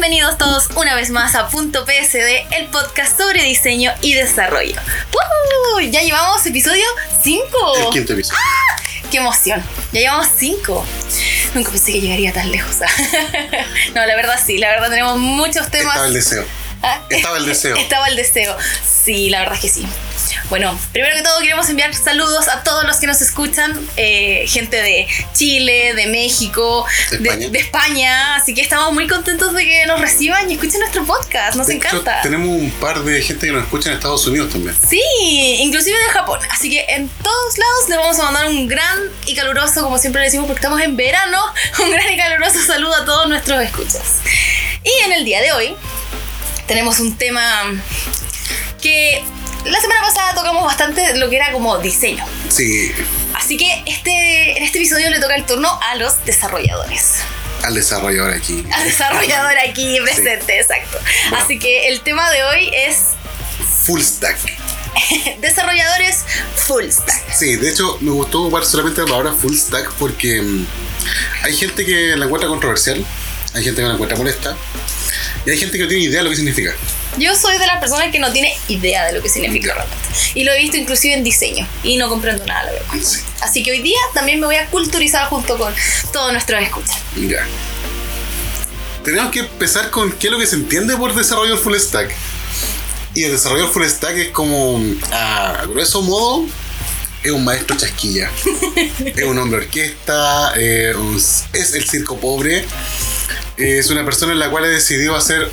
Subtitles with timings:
[0.00, 4.74] bienvenidos todos una vez más a Punto PSD, el podcast sobre diseño y desarrollo.
[5.12, 5.80] ¡Woo!
[5.80, 6.86] Ya llevamos episodio
[7.22, 7.42] 5.
[7.76, 8.40] El quinto episodio.
[9.10, 9.62] ¡Qué emoción!
[9.92, 10.86] Ya llevamos 5.
[11.54, 12.76] Nunca pensé que llegaría tan lejos.
[13.94, 15.88] no, la verdad sí, la verdad tenemos muchos temas.
[15.88, 16.46] Estaba el deseo.
[16.82, 17.76] Ah, Estaba el deseo.
[17.76, 18.56] Estaba el deseo.
[19.04, 19.86] Sí, la verdad es que sí.
[20.48, 24.80] Bueno, primero que todo queremos enviar saludos a todos los que nos escuchan, eh, gente
[24.80, 27.48] de Chile, de México, De de, España.
[27.50, 31.56] de España, así que estamos muy contentos de que nos reciban y escuchen nuestro podcast,
[31.56, 32.20] nos De hecho, encanta.
[32.22, 34.76] tenemos un par de gente que nos escucha en Estados Unidos también.
[34.88, 35.00] Sí,
[35.60, 39.34] inclusive de Japón, así que en todos lados le vamos a mandar un gran y
[39.34, 41.40] caluroso, como siempre le decimos porque estamos en verano,
[41.84, 44.02] un gran y caluroso saludo a todos nuestros escuchas.
[44.82, 45.76] Y en el día de hoy
[46.66, 47.64] tenemos un tema
[48.80, 49.22] que
[49.64, 52.24] la semana pasada tocamos bastante lo que era como diseño.
[52.48, 52.92] Sí,
[53.34, 57.16] Así que este, en este episodio le toca el turno a los desarrolladores.
[57.62, 58.64] al desarrollador aquí.
[58.72, 60.98] Al desarrollador aquí presente, exacto.
[61.30, 61.44] Bueno.
[61.44, 62.98] Así que el tema de hoy es
[63.84, 64.36] Full stack.
[65.40, 66.24] desarrolladores
[66.56, 67.32] full stack.
[67.32, 70.66] Sí, de hecho, me gustó ocupar solamente la palabra full stack porque mm,
[71.44, 73.04] hay gente que la encuentra controversial,
[73.54, 74.56] hay gente que la encuentra molesta
[75.46, 76.74] y hay gente que no tiene idea de lo que significa.
[77.18, 80.04] Yo soy de las personas que no tiene idea de lo que significa realmente.
[80.34, 81.66] Y lo he visto inclusive en diseño.
[81.82, 82.94] Y no comprendo nada, la verdad.
[83.02, 85.74] Sí, Así que hoy día también me voy a culturizar junto con
[86.12, 86.98] todos nuestros escuchas.
[87.16, 87.46] ya.
[89.04, 92.14] Tenemos que empezar con qué es lo que se entiende por desarrollador full stack.
[93.14, 96.44] Y el desarrollador full stack es como, a grueso modo,
[97.22, 98.30] es un maestro chasquilla.
[99.04, 102.64] es un hombre orquesta, es el circo pobre.
[103.56, 105.50] Es una persona en la cual he decidido hacer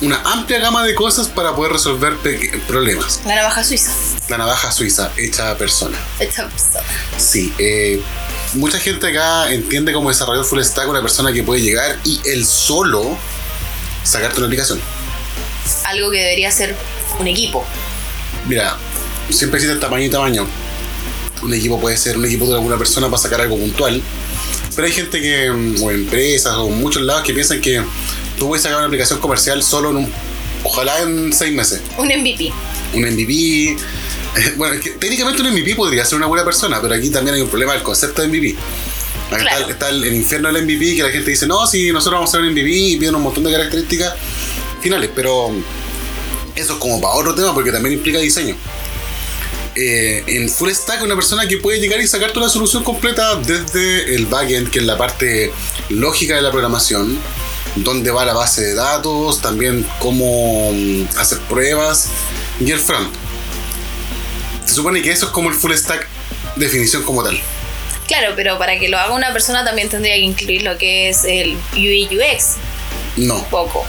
[0.00, 2.16] una amplia gama de cosas para poder resolver
[2.66, 3.20] problemas.
[3.24, 3.92] La navaja suiza.
[4.28, 5.96] La navaja suiza hecha a persona.
[6.18, 6.84] Esta persona.
[7.16, 8.00] Sí, eh,
[8.54, 12.44] mucha gente acá entiende como desarrollador full stack una persona que puede llegar y él
[12.44, 13.16] solo
[14.04, 14.80] sacarte una aplicación.
[15.84, 16.76] Algo que debería ser
[17.18, 17.64] un equipo.
[18.46, 18.76] Mira,
[19.30, 20.46] siempre existe tamaño y tamaño.
[21.42, 24.02] Un equipo puede ser un equipo de alguna persona para sacar algo puntual.
[24.74, 27.82] Pero hay gente que, mm, o empresas, o muchos lados que piensan que
[28.38, 30.12] tú puedes sacar una aplicación comercial solo en un.
[30.64, 31.80] Ojalá en seis meses.
[31.98, 32.52] Un MVP.
[32.94, 33.32] Un MVP.
[33.72, 33.76] eh,
[34.56, 37.40] Bueno, es que técnicamente un MVP podría ser una buena persona, pero aquí también hay
[37.42, 38.56] un problema del concepto de MVP.
[39.28, 39.58] Acá Claro.
[39.60, 42.34] está, está el, el infierno del MVP que la gente dice, no, si nosotros vamos
[42.34, 44.14] a hacer un MVP y piden un montón de características
[44.80, 45.50] finales, pero
[46.54, 48.56] eso es como para otro tema porque también implica diseño.
[49.74, 54.14] Eh, en Full Stack una persona que puede llegar y sacarte una solución completa desde
[54.14, 55.52] el backend, que es la parte
[55.90, 57.18] lógica de la programación,
[57.76, 62.08] dónde va la base de datos, también cómo mm, hacer pruebas
[62.60, 63.12] y el front.
[64.64, 66.08] Se supone que eso es como el Full Stack
[66.56, 67.38] definición como tal.
[68.06, 71.24] Claro, pero para que lo haga una persona también tendría que incluir lo que es
[71.24, 72.54] el UI UX.
[73.16, 73.84] No, Poco.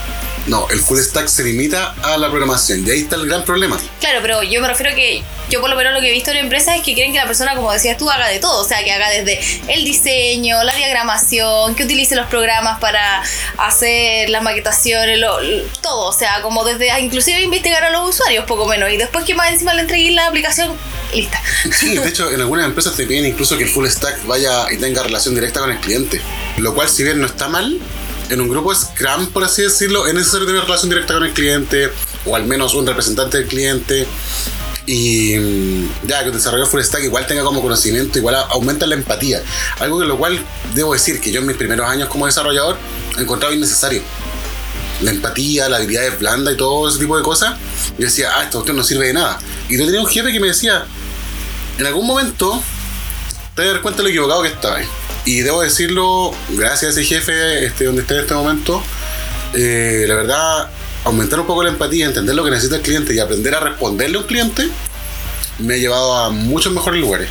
[0.48, 3.78] no, el Full Stack se limita a la programación y ahí está el gran problema.
[4.00, 6.38] Claro, pero yo me refiero que yo por lo menos lo que he visto en
[6.38, 8.62] empresas es que quieren que la persona, como decías tú, haga de todo.
[8.62, 13.24] O sea, que haga desde el diseño, la diagramación, que utilice los programas para
[13.58, 15.38] hacer las maquetaciones, lo-
[15.82, 16.08] todo.
[16.10, 18.90] O sea, como desde inclusive investigar a los usuarios, poco menos.
[18.92, 20.72] Y después que más encima le entregué la aplicación,
[21.14, 21.42] lista.
[21.72, 24.78] Sí, de hecho, en algunas empresas te piden incluso que el full stack vaya y
[24.78, 26.22] tenga relación directa con el cliente.
[26.58, 27.80] Lo cual, si bien no está mal,
[28.30, 31.90] en un grupo Scrum, por así decirlo, es necesario tener relación directa con el cliente,
[32.26, 34.06] o al menos un representante del cliente.
[34.88, 38.96] Y mm, ya que el desarrollador full stack igual tenga como conocimiento, igual aumenta la
[38.96, 39.44] empatía.
[39.80, 40.40] Algo que lo cual
[40.74, 42.78] debo decir que yo en mis primeros años como desarrollador
[43.18, 44.02] he encontrado innecesario.
[45.02, 47.56] La empatía, la habilidad blanda y todo ese tipo de cosas.
[48.00, 49.38] Yo decía, ah, esto no sirve de nada.
[49.70, 50.86] Y yo tenía un jefe que me decía,
[51.78, 52.64] en algún momento
[53.56, 54.86] te vas a dar cuenta de lo equivocado que estabas.
[55.26, 58.82] Y debo decirlo, gracias a ese jefe este, donde esté en este momento,
[59.54, 60.70] eh, la verdad,
[61.08, 64.18] aumentar un poco la empatía, entender lo que necesita el cliente y aprender a responderle
[64.18, 64.70] a un cliente,
[65.60, 67.30] me ha llevado a muchos mejores lugares.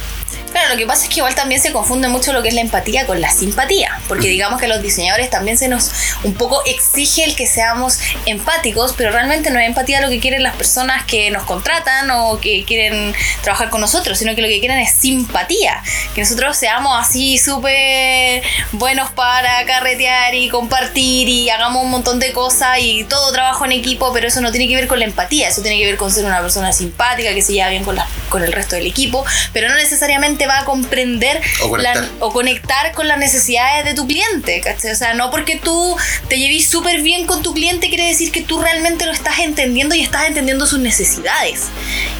[0.52, 2.62] Claro, lo que pasa es que igual también se confunde mucho lo que es la
[2.62, 5.90] empatía con la simpatía, porque digamos que a los diseñadores también se nos
[6.22, 10.42] un poco exige el que seamos empáticos, pero realmente no es empatía lo que quieren
[10.42, 14.58] las personas que nos contratan o que quieren trabajar con nosotros, sino que lo que
[14.58, 15.82] quieren es simpatía,
[16.16, 18.42] que nosotros seamos así súper
[18.72, 23.72] buenos para carretear y compartir y hagamos un montón de cosas y todo trabajo en
[23.72, 26.10] equipo, pero eso no tiene que ver con la empatía, eso tiene que ver con
[26.10, 29.26] ser una persona simpática, que se lleva bien con, la- con el resto del equipo,
[29.52, 31.96] pero no necesariamente va a comprender O conectar.
[32.02, 34.92] la- o conectar con las necesidades de tu cliente, ¿cachai?
[34.92, 35.96] O sea, no porque tú
[36.28, 39.94] te lleves súper bien con tu cliente quiere decir que tú realmente lo estás entendiendo
[39.94, 41.64] y estás entendiendo sus necesidades.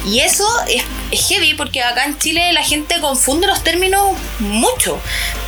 [0.05, 4.99] Y eso es, es heavy porque acá en Chile la gente confunde los términos mucho.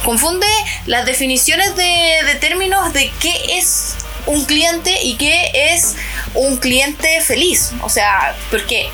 [0.06, 0.48] Confunde
[0.86, 3.96] las definiciones de, de términos de qué es
[4.26, 5.96] un cliente y qué es
[6.34, 7.72] un cliente feliz.
[7.82, 8.90] O sea, porque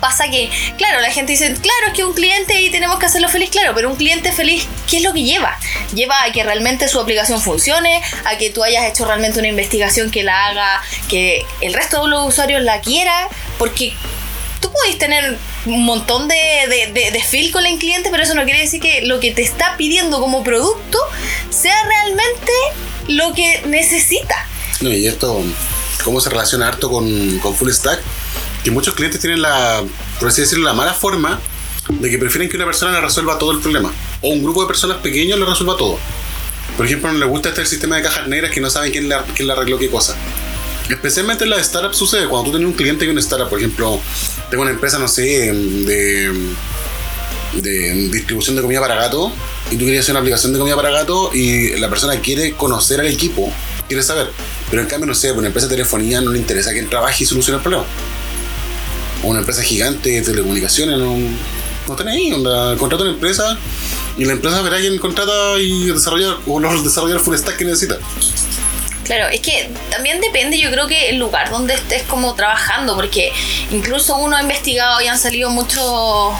[0.00, 3.28] pasa que, claro, la gente dice, claro, es que un cliente y tenemos que hacerlo
[3.28, 5.58] feliz, claro, pero un cliente feliz, ¿qué es lo que lleva?
[5.94, 10.10] Lleva a que realmente su aplicación funcione, a que tú hayas hecho realmente una investigación
[10.10, 13.94] que la haga, que el resto de los usuarios la quiera, porque
[14.60, 16.34] tú podéis tener un montón de,
[16.92, 19.42] de, de, feel con el cliente, pero eso no quiere decir que lo que te
[19.42, 20.98] está pidiendo como producto
[21.50, 22.52] sea realmente
[23.08, 24.46] lo que necesita.
[24.80, 25.42] No, y esto,
[26.04, 28.02] ¿cómo se relaciona harto con, con Full Stack?
[28.64, 29.84] que muchos clientes tienen la,
[30.18, 31.38] por así decirlo, la mala forma
[31.88, 33.92] de que prefieren que una persona le resuelva todo el problema.
[34.22, 35.98] O un grupo de personas pequeños le resuelva todo.
[36.78, 39.16] Por ejemplo, no les gusta este sistema de cajas negras que no saben quién le,
[39.34, 40.16] quién le arregló qué cosa.
[40.88, 44.00] Especialmente en las startups sucede cuando tú tienes un cliente y una startup, por ejemplo,
[44.50, 46.54] tengo una empresa, no sé, de,
[47.54, 49.32] de distribución de comida para gato
[49.70, 53.00] y tú querías hacer una aplicación de comida para gato y la persona quiere conocer
[53.00, 53.50] al equipo,
[53.88, 54.30] quiere saber.
[54.68, 57.26] Pero en cambio, no sé, una empresa de telefonía no le interesa que trabaje y
[57.26, 57.86] solucione el problema
[59.24, 61.16] una empresa gigante de telecomunicaciones, no,
[61.88, 63.56] no tenés ahí, onda, contrata una empresa
[64.16, 67.98] y la empresa verá quién contrata y desarrollar o los desarrollar full stack que necesita.
[69.04, 73.32] Claro, es que también depende, yo creo que el lugar donde estés como trabajando, porque
[73.70, 76.32] incluso uno ha investigado y han salido muchos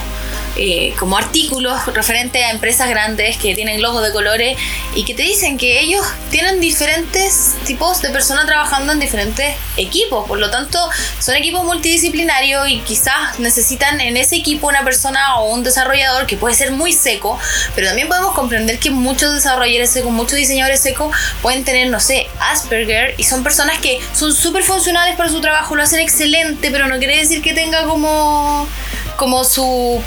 [0.56, 4.56] eh, como artículos referentes a empresas grandes que tienen logos de colores
[4.94, 10.26] y que te dicen que ellos tienen diferentes tipos de personas trabajando en diferentes equipos.
[10.28, 10.78] Por lo tanto,
[11.18, 16.36] son equipos multidisciplinarios y quizás necesitan en ese equipo una persona o un desarrollador que
[16.36, 17.38] puede ser muy seco,
[17.74, 22.28] pero también podemos comprender que muchos desarrolladores secos, muchos diseñadores secos pueden tener, no sé,
[22.40, 26.86] Asperger y son personas que son súper funcionales para su trabajo, lo hacen excelente, pero
[26.86, 28.68] no quiere decir que tenga como
[29.16, 30.02] como su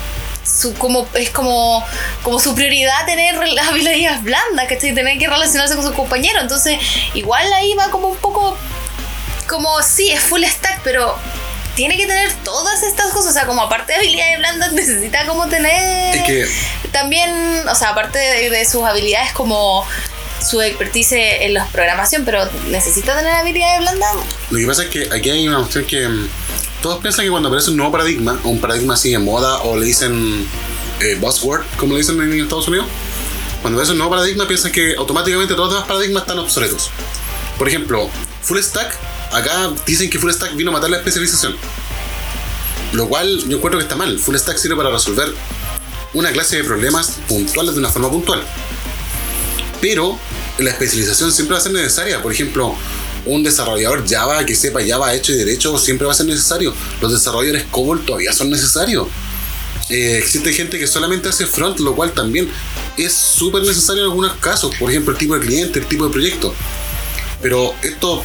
[0.57, 1.85] su, como, es como,
[2.23, 3.35] como su prioridad tener
[3.69, 6.41] habilidades blandas, que Tener que relacionarse con sus compañeros.
[6.41, 6.79] Entonces,
[7.13, 8.57] igual ahí va como un poco,
[9.47, 11.15] como sí, es full stack, pero
[11.75, 13.31] tiene que tener todas estas cosas.
[13.31, 16.23] O sea, como aparte de habilidades blandas, necesita como tener
[16.91, 17.29] también,
[17.67, 19.85] o sea, aparte de, sus habilidades como
[20.43, 24.15] su expertise en la programación, pero necesita tener habilidades blandas.
[24.49, 26.07] Lo que pasa es que aquí hay una cuestión que
[26.87, 29.85] todos piensan que cuando aparece un nuevo paradigma, un paradigma así de moda, o le
[29.85, 30.47] dicen
[31.01, 32.87] eh, buzzword, como le dicen en Estados Unidos,
[33.61, 36.89] cuando aparece un nuevo paradigma, piensan que automáticamente todos los demás paradigmas están obsoletos.
[37.57, 38.09] Por ejemplo,
[38.43, 38.95] Full Stack,
[39.33, 41.57] acá dicen que Full Stack vino a matar la especialización.
[42.93, 44.17] Lo cual yo encuentro que está mal.
[44.17, 45.33] Full Stack sirve para resolver
[46.13, 48.41] una clase de problemas puntuales de una forma puntual.
[49.81, 50.17] Pero
[50.57, 52.23] la especialización siempre va a ser necesaria.
[52.23, 52.77] Por ejemplo,
[53.27, 56.73] un desarrollador Java que sepa Java hecho y derecho siempre va a ser necesario.
[57.01, 59.07] Los desarrolladores COBOL todavía son necesarios.
[59.89, 62.49] Eh, existe gente que solamente hace front, lo cual también
[62.97, 64.75] es súper necesario en algunos casos.
[64.75, 66.53] Por ejemplo, el tipo de cliente, el tipo de proyecto.
[67.41, 68.23] Pero esto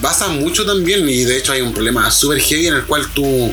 [0.00, 3.52] basa mucho también, y de hecho hay un problema súper heavy en el cual tú,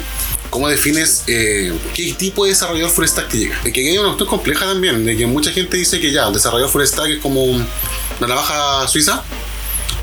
[0.49, 3.61] ¿cómo defines eh, qué tipo de desarrollador full stack te llega?
[3.61, 6.71] Que hay una cuestión compleja también, de que mucha gente dice que ya, el desarrollador
[6.71, 7.67] full stack es como una
[8.27, 9.23] navaja suiza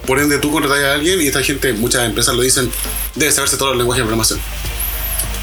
[0.06, 2.70] por ende, tú contratas a alguien y esta gente, muchas empresas lo dicen,
[3.14, 4.40] debe saberse todos los lenguajes de programación.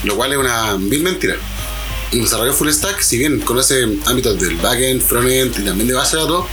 [0.03, 1.35] Lo cual es una vil mentira.
[2.11, 6.15] Un desarrollador full stack, si bien conoce ámbitos del backend, frontend y también de base
[6.15, 6.45] de datos,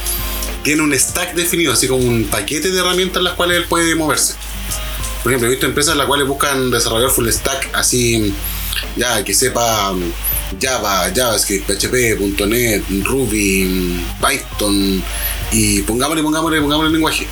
[0.62, 3.94] tiene un stack definido, así como un paquete de herramientas en las cuales él puede
[3.94, 4.34] moverse.
[5.22, 8.34] Por ejemplo, he visto empresas en las cuales buscan desarrollador full stack, así,
[8.96, 9.94] ya, que sepa
[10.60, 15.02] Java, JavaScript, PHP, .NET, Ruby, Python,
[15.52, 17.26] y pongámosle, pongámosle, pongámosle el lenguaje.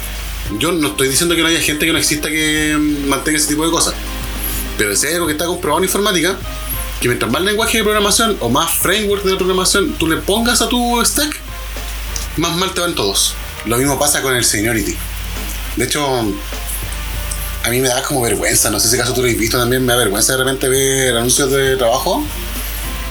[0.56, 2.74] Yo no estoy diciendo que no haya gente que no exista que
[3.06, 3.94] mantenga ese tipo de cosas.
[4.78, 6.36] Pero si hay algo que está comprobado en informática,
[7.00, 10.68] que mientras más lenguaje de programación o más framework de programación tú le pongas a
[10.68, 11.38] tu stack,
[12.38, 13.34] más mal te van todos.
[13.66, 14.96] Lo mismo pasa con el seniority.
[15.76, 19.36] De hecho, a mí me da como vergüenza, no sé si caso tú lo has
[19.36, 22.24] visto también, me da vergüenza de repente ver anuncios de trabajo.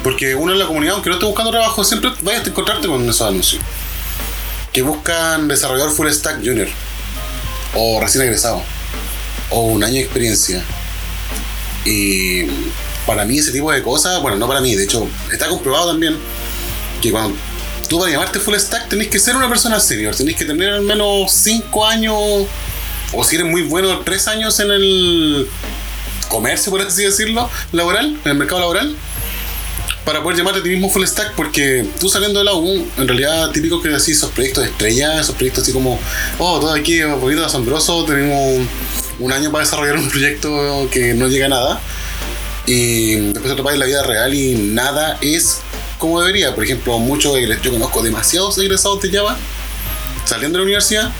[0.03, 3.07] Porque uno en la comunidad, aunque no esté buscando trabajo, siempre vayas a encontrarte con
[3.07, 3.61] esos anuncios.
[4.73, 6.67] Que buscan desarrollador full stack junior
[7.77, 8.61] o recién egresado,
[9.51, 10.63] o un año de experiencia.
[11.85, 12.45] Y
[13.05, 16.17] para mí ese tipo de cosas, bueno, no para mí, de hecho, está comprobado también
[17.01, 17.37] que cuando
[17.87, 20.81] tú para llamarte full stack tenés que ser una persona senior, tenés que tener al
[20.81, 22.15] menos 5 años,
[23.13, 25.47] o si eres muy bueno, 3 años en el
[26.27, 28.95] comercio, por así decirlo, laboral, en el mercado laboral
[30.07, 33.07] para poder llamarte a ti mismo full stack, porque tú saliendo de la U, en
[33.09, 35.99] realidad típico que decís esos proyectos de estrella, esos proyectos así como,
[36.39, 38.65] oh, todo aquí un poquito asombroso, tenemos
[39.19, 41.81] un año para desarrollar un proyecto que no llega a nada,
[42.65, 45.59] y después te en la vida real y nada es
[45.97, 46.55] como debería.
[46.55, 49.35] Por ejemplo, muchos, yo conozco demasiados egresados de Java,
[50.23, 51.11] saliendo de la universidad,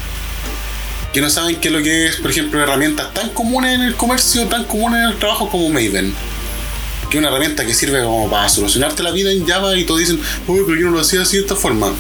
[1.12, 3.96] que no saben qué es lo que es, por ejemplo, herramientas tan comunes en el
[3.96, 6.37] comercio, tan comunes en el trabajo como Maven.
[7.10, 10.20] Que una herramienta que sirve como para solucionarte la vida en Java y todos dicen,
[10.48, 11.94] uy, pero yo no lo hacía de esta forma.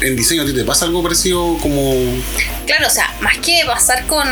[0.00, 1.94] En diseño, ¿a ti te pasa algo parecido como
[2.66, 4.28] Claro, o sea, más que pasar con,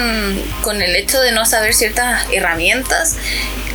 [0.63, 3.17] con el hecho de no saber ciertas herramientas,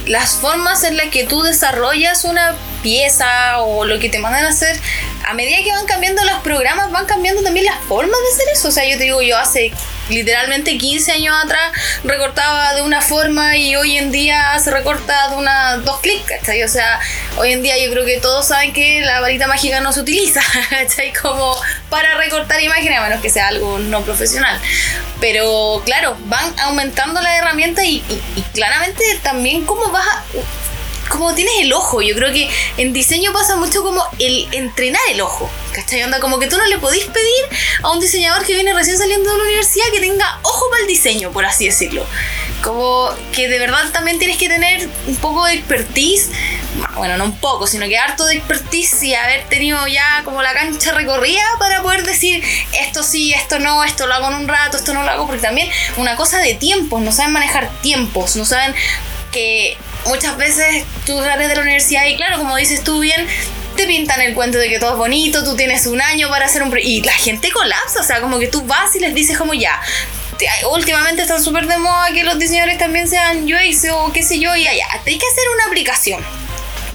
[0.05, 4.49] las formas en las que tú desarrollas una pieza o lo que te mandan a
[4.49, 4.79] hacer,
[5.27, 8.67] a medida que van cambiando los programas, van cambiando también las formas de hacer eso.
[8.69, 9.71] O sea, yo te digo, yo hace
[10.09, 11.71] literalmente 15 años atrás
[12.03, 16.63] recortaba de una forma y hoy en día se recorta de una dos clics, ¿cachai?
[16.63, 16.99] O sea,
[17.37, 20.41] hoy en día yo creo que todos saben que la varita mágica no se utiliza,
[20.71, 21.13] ¿cachai?
[21.13, 21.55] Como
[21.91, 24.59] para recortar imágenes, a menos que sea algo no profesional.
[25.21, 28.03] Pero claro, van aumentando las herramientas y,
[28.35, 30.23] y- claramente también cómo vas a
[31.09, 32.01] como tienes el ojo.
[32.01, 35.49] Yo creo que en diseño pasa mucho como el entrenar el ojo.
[35.73, 36.03] ¿Cachai?
[36.03, 39.29] Onda, como que tú no le podís pedir a un diseñador que viene recién saliendo
[39.29, 42.05] de la universidad que tenga ojo para el diseño, por así decirlo.
[42.63, 46.29] Como que de verdad también tienes que tener un poco de expertise.
[46.95, 50.53] Bueno, no un poco, sino que harto de expertise y haber tenido ya como la
[50.53, 54.77] cancha recorrida para poder decir esto sí, esto no, esto lo hago en un rato,
[54.77, 55.25] esto no lo hago.
[55.25, 58.75] Porque también una cosa de tiempos, no saben manejar tiempos, no saben
[59.31, 63.27] que muchas veces tú sales de la universidad y claro, como dices tú bien,
[63.75, 66.63] te pintan el cuento de que todo es bonito, tú tienes un año para hacer
[66.63, 66.75] un...
[66.81, 69.79] Y la gente colapsa, o sea, como que tú vas y les dices como ya.
[70.37, 74.39] te- Últimamente están súper de moda que los diseñadores también sean UX o qué sé
[74.39, 76.48] yo, y allá, hay que hacer una aplicación.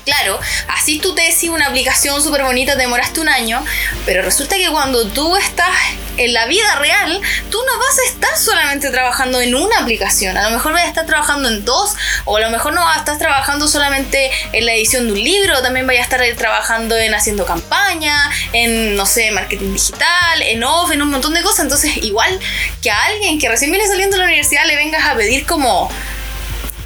[0.04, 3.64] Claro, así tú te decís una aplicación súper bonita, te demoraste un año,
[4.04, 5.70] pero resulta que cuando tú estás
[6.16, 7.20] en la vida real,
[7.50, 10.88] tú no vas a estar solamente trabajando en una aplicación, a lo mejor vas a
[10.88, 11.94] estar trabajando en dos,
[12.24, 15.60] o a lo mejor no vas estar trabajando solamente en la edición de un libro,
[15.62, 20.90] también vayas a estar trabajando en haciendo campaña, en, no sé, marketing digital, en off,
[20.90, 22.38] en un montón de cosas, entonces igual
[22.82, 25.90] que a alguien que recién viene saliendo de la universidad le vengas a pedir como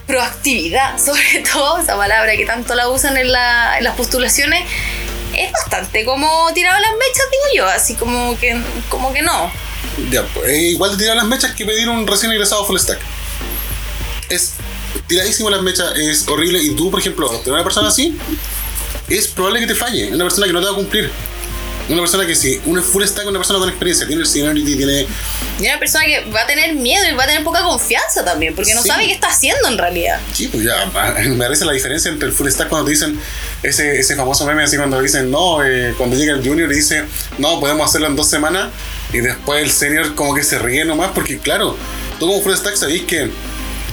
[0.09, 4.65] proactividad, sobre todo esa palabra que tanto la usan en, la- en las postulaciones,
[5.37, 9.53] es bastante como tirado las mechas, digo yo, así como que, como que no.
[10.11, 12.99] Ya, pues, es igual de tirar las mechas que pedir un recién egresado full stack.
[14.29, 14.55] Es
[15.07, 16.61] tiradísimo las mechas, es horrible.
[16.62, 18.17] Y tú, por ejemplo, tener una persona así,
[19.09, 20.12] es probable que te falle.
[20.12, 21.11] Una persona que no te va a cumplir.
[21.88, 25.07] Una persona que si un full stack una persona con experiencia, tiene el seniority, tiene.
[25.59, 28.54] Y una persona que va a tener miedo y va a tener poca confianza también,
[28.54, 28.88] porque no Sí.
[28.88, 30.21] sabe qué está haciendo en realidad.
[30.35, 30.87] Sí, pues ya,
[31.28, 33.18] me parece la diferencia entre el full stack cuando te dicen
[33.62, 37.04] ese, ese famoso meme así cuando dicen, no, eh, cuando llega el junior y dice,
[37.38, 38.68] no, podemos hacerlo en dos semanas,
[39.12, 41.76] y después el senior como que se ríe nomás, porque claro,
[42.21, 43.30] tú como full stack sabéis que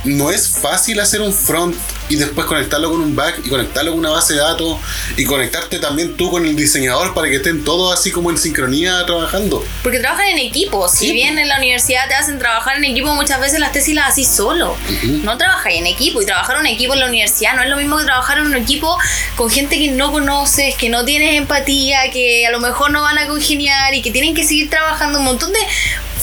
[0.06, 1.76] no es fácil hacer un front
[2.10, 4.78] y después conectarlo con un back y conectarlo con una base de datos
[5.18, 9.04] y conectarte también tú con el diseñador para que estén todos así como en sincronía
[9.06, 9.66] trabajando.
[9.84, 10.88] Porque trabajan en equipo.
[10.88, 11.12] Si Sí.
[11.14, 14.28] bien en la universidad te hacen trabajar en equipo, muchas veces las tesis las haces
[14.28, 14.76] solo.
[15.24, 16.22] No trabajas en equipo.
[16.22, 18.56] Y trabajar en equipo en la universidad no es lo mismo que trabajar en un
[18.56, 18.98] equipo
[19.36, 23.18] con gente que no conoces, que no tienes empatía, que a lo mejor no van
[23.18, 25.60] a congeniar y que tienen que seguir trabajando un montón de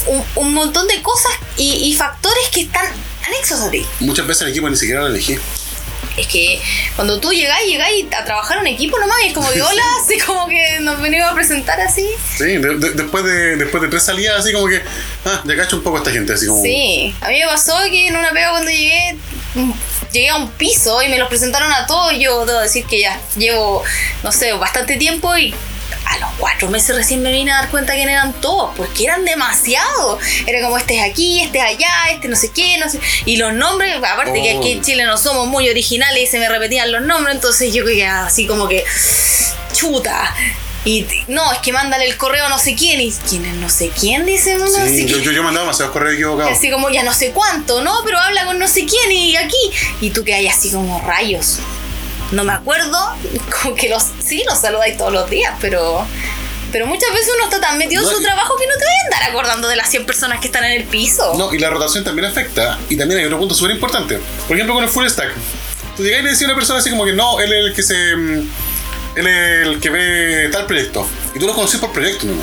[0.07, 2.87] un, un montón de cosas y, y factores que están
[3.26, 3.87] anexos a ti.
[4.00, 5.38] Muchas veces el equipo ni siquiera lo elegí.
[6.17, 6.61] Es que
[6.95, 10.19] cuando tú llegás, llegáis a trabajar en equipo nomás y es como que hola, así
[10.19, 12.07] como que nos venimos a presentar así.
[12.37, 14.83] Sí, de- de- después, de, después de tres salidas así como que,
[15.25, 16.62] ah, ya cacho un poco a esta gente, así como...
[16.62, 19.17] Sí, a mí me pasó que en una pega cuando llegué,
[19.55, 19.73] mm,
[20.12, 22.12] llegué a un piso y me los presentaron a todos.
[22.19, 23.83] Yo debo decir que ya llevo,
[24.23, 25.55] no sé, bastante tiempo y
[26.12, 29.25] a los cuatro meses recién me vine a dar cuenta quién eran todos, porque eran
[29.25, 30.19] demasiados.
[30.47, 33.00] Era como este es aquí, este es allá, este no sé qué, no sé.
[33.25, 34.59] Y los nombres, aparte que Oh.
[34.59, 37.85] aquí en Chile no somos muy originales y se me repetían los nombres, entonces yo
[37.85, 38.85] quedaba así como que
[39.73, 40.35] chuta.
[40.85, 43.00] Y no, es que mándale el correo a no sé quién.
[43.00, 44.26] ¿Y quién es no sé quién?
[44.26, 44.66] Dice uno.
[44.66, 46.52] Sí, así yo, yo, yo mandaba demasiados correos equivocados.
[46.59, 47.95] Así como ya no sé cuánto, ¿no?
[48.04, 49.57] Pero habla con no sé quién y aquí.
[50.00, 51.59] Y tú que hay así como rayos.
[52.33, 52.99] No me acuerdo.
[53.62, 54.03] Como que los.
[54.25, 56.05] Sí, los saludáis todos los días, pero.
[56.73, 59.05] Pero muchas veces uno está tan metido en su trabajo que no te voy a
[59.05, 61.35] andar acordando de las 100 personas que están en el piso.
[61.37, 62.79] No, y la rotación también afecta.
[62.89, 64.19] Y también hay otro punto súper importante.
[64.49, 65.33] Por ejemplo, con el full stack.
[65.99, 67.75] Tú llegas y le decís a una persona así como que no, él es el
[67.75, 68.17] que se.
[68.17, 68.51] mm,
[69.17, 71.07] Él es el que ve tal proyecto.
[71.35, 72.43] Y tú lo conoces por proyecto, ¿no?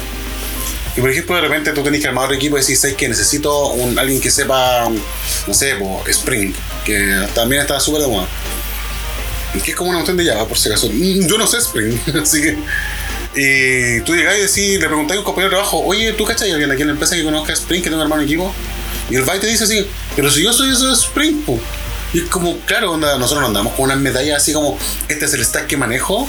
[0.96, 3.10] Y por ejemplo, de repente tú tenés que armar otro equipo y decís, ¿sabes que
[3.10, 4.88] necesito un, alguien que sepa,
[5.48, 5.76] no sé,
[6.08, 6.54] Spring,
[6.86, 8.28] que también está súper de moda.
[9.64, 10.90] Que es como una montaña de Java, por si acaso.
[10.92, 12.58] Mm, Yo no sé Spring, así que.
[13.36, 16.52] Y tú llegás y decís, le preguntáis a un compañero de trabajo, oye, ¿tú cachai
[16.52, 18.54] alguien aquí en la empresa que conozca Spring, que tenga hermano equipo?
[19.10, 21.60] Y el Byte te dice así, pero si yo soy eso de Spring, po.
[22.14, 24.78] Y es como, claro, onda, nosotros no andamos con unas medallas así como,
[25.08, 26.28] este es el stack que manejo.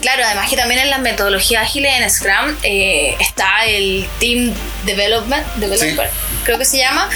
[0.00, 4.54] Claro, además que también en las metodologías ágiles en Scrum eh, está el Team
[4.86, 6.08] Development, Developer,
[6.44, 7.08] creo que se llama,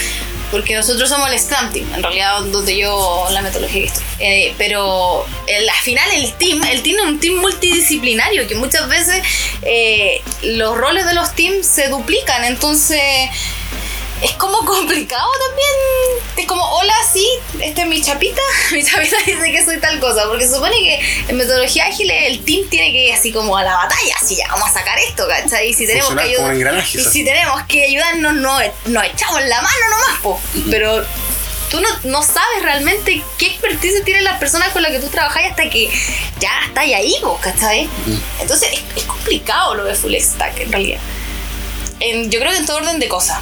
[0.52, 4.04] porque nosotros somos el Scrum Team, en realidad donde yo la metodología que estoy.
[4.20, 9.22] Eh, pero al final el team, el team es un team multidisciplinario, que muchas veces
[9.62, 13.02] eh, los roles de los teams se duplican, entonces
[14.22, 16.36] es como complicado también.
[16.36, 17.26] Es como, hola, sí,
[17.60, 18.40] esta es mi chapita.
[18.72, 20.26] Mi chapita dice que soy tal cosa.
[20.28, 23.64] Porque se supone que en metodología ágil el team tiene que ir así como a
[23.64, 24.14] la batalla.
[24.20, 25.70] Así ya, vamos a sacar esto, ¿cachai?
[25.70, 26.84] Y si tenemos que ayudar.
[26.94, 30.40] Y si tenemos que ayudarnos, nos, nos echamos la mano nomás, po.
[30.70, 31.04] Pero
[31.70, 35.44] tú no, no, sabes realmente qué expertise tienen las personas con las que tú trabajas
[35.50, 35.90] hasta que
[36.38, 37.88] ya estás ahí, vos, ¿cachai?
[38.40, 41.00] Entonces es, es, complicado lo de full stack en realidad.
[42.00, 43.38] En, yo creo que en todo orden de cosas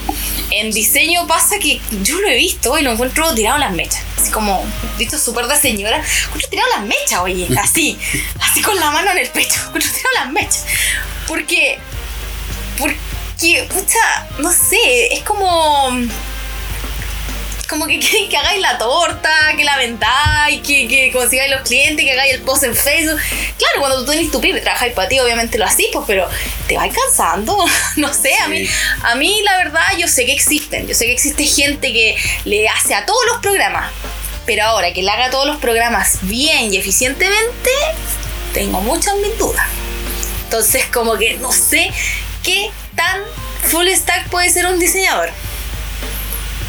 [0.50, 4.02] en diseño pasa que yo lo he visto y lo encuentro tirado en las mechas.
[4.19, 4.64] Así como,
[4.99, 7.99] visto súper de señora, encuentro tirado en las mechas, oye, así,
[8.40, 10.66] así con la mano en el pecho, encuentro tirado en las mechas.
[11.26, 11.78] Porque,
[12.78, 15.90] porque, pucha, no sé, es como
[17.71, 22.05] como que quieren que hagáis la torta, que la vendáis, que, que consigáis los clientes,
[22.05, 23.19] que hagáis el post en Facebook.
[23.57, 26.29] Claro, cuando tú tenés tu pyme, trabajáis para ti, obviamente lo hacís, pues, pero
[26.67, 27.57] te vais cansando.
[27.97, 28.69] no sé, a mí,
[29.03, 32.69] a mí la verdad yo sé que existen, yo sé que existe gente que le
[32.69, 33.91] hace a todos los programas,
[34.45, 37.71] pero ahora que le haga todos los programas bien y eficientemente,
[38.53, 39.65] tengo muchas mis dudas.
[40.45, 41.93] Entonces, como que no sé
[42.43, 43.21] qué tan
[43.62, 45.31] full stack puede ser un diseñador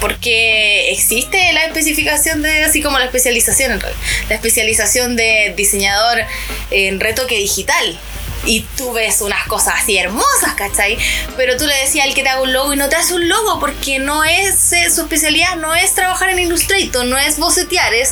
[0.01, 3.79] porque existe la especificación de, así como la especialización,
[4.27, 6.25] la especialización de diseñador
[6.72, 7.98] en retoque digital.
[8.43, 10.98] Y tú ves unas cosas así hermosas, ¿cachai?
[11.38, 13.29] Pero tú le decías al que te haga un logo y no te hace un
[13.29, 17.93] logo porque no es eh, su especialidad, no es trabajar en Illustrator, no es bocetear,
[17.93, 18.12] es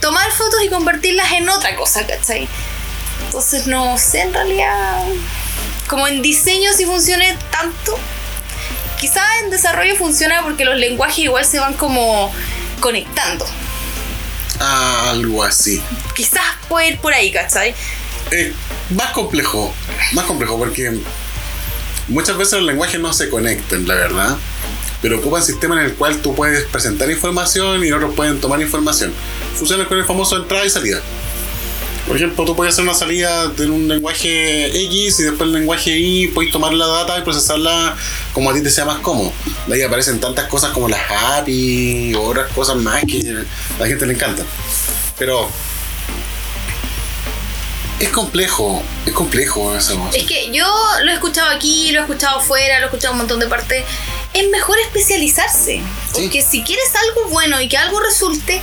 [0.00, 2.48] tomar fotos y convertirlas en otra cosa, ¿cachai?
[3.26, 5.04] Entonces no sé en realidad
[5.86, 7.96] como en diseño si funcione tanto
[9.02, 12.32] Quizá en desarrollo funciona porque los lenguajes igual se van como
[12.78, 13.44] conectando.
[14.60, 15.82] algo así.
[16.14, 17.74] Quizás puede ir por ahí, ¿cachai?
[18.30, 18.52] Eh,
[18.90, 19.74] más complejo,
[20.12, 20.92] más complejo porque
[22.06, 24.36] muchas veces los lenguajes no se conectan, la verdad.
[25.00, 29.12] Pero ocupan sistemas en el cual tú puedes presentar información y otros pueden tomar información.
[29.56, 31.02] Funciona con el famoso entrada y salida.
[32.06, 35.96] Por ejemplo, tú puedes hacer una salida de un lenguaje X y después el lenguaje
[35.96, 37.96] Y, puedes tomar la data y procesarla
[38.32, 39.32] como a ti te sea más cómodo.
[39.66, 43.44] De ahí aparecen tantas cosas como las API o otras cosas más que
[43.76, 44.42] a la gente le encanta.
[45.16, 45.48] Pero
[48.00, 50.10] es complejo, es complejo eso.
[50.12, 50.66] Es que yo
[51.04, 53.84] lo he escuchado aquí, lo he escuchado afuera, lo he escuchado un montón de partes.
[54.34, 55.82] Es mejor especializarse.
[56.12, 58.60] Porque si quieres algo bueno y que algo resulte,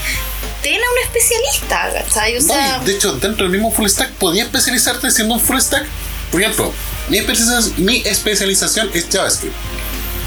[0.62, 2.38] ten a un especialista, ¿cachai?
[2.38, 5.86] O sea, de hecho, dentro del mismo full stack, podía especializarte siendo un full stack.
[6.32, 6.74] Por ejemplo,
[7.10, 9.56] mi especialización, mi especialización es JavaScript.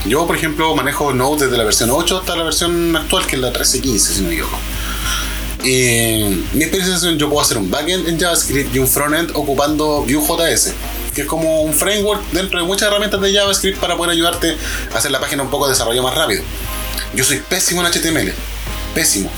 [0.06, 3.42] Yo, por ejemplo, manejo Node desde la versión 8 hasta la versión actual, que es
[3.42, 4.58] la 13.15, si no me equivoco.
[5.62, 10.72] Y mi especialización, yo puedo hacer un backend en JavaScript y un frontend ocupando Vue.js,
[11.14, 14.56] que es como un framework dentro de muchas herramientas de JavaScript para poder ayudarte
[14.94, 16.42] a hacer la página un poco de desarrollo más rápido.
[17.14, 18.32] Yo soy pésimo en HTML,
[18.94, 19.30] pésimo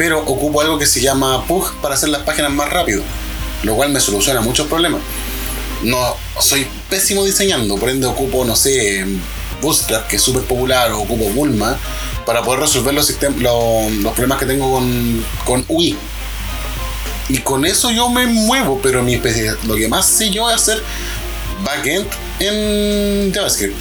[0.00, 3.02] pero ocupo algo que se llama Pug para hacer las páginas más rápido,
[3.64, 5.02] lo cual me soluciona muchos problemas.
[5.82, 9.04] No soy pésimo diseñando, por ende ocupo, no sé,
[9.60, 11.78] Bootstrap, que es súper popular, o ocupo Bulma
[12.24, 15.98] para poder resolver los, los, problemas que tengo con, con UI.
[17.30, 19.20] Y con eso yo me muevo, pero mi
[19.64, 20.82] lo que más sé yo es hacer
[21.64, 22.06] backend
[22.40, 23.76] en JavaScript.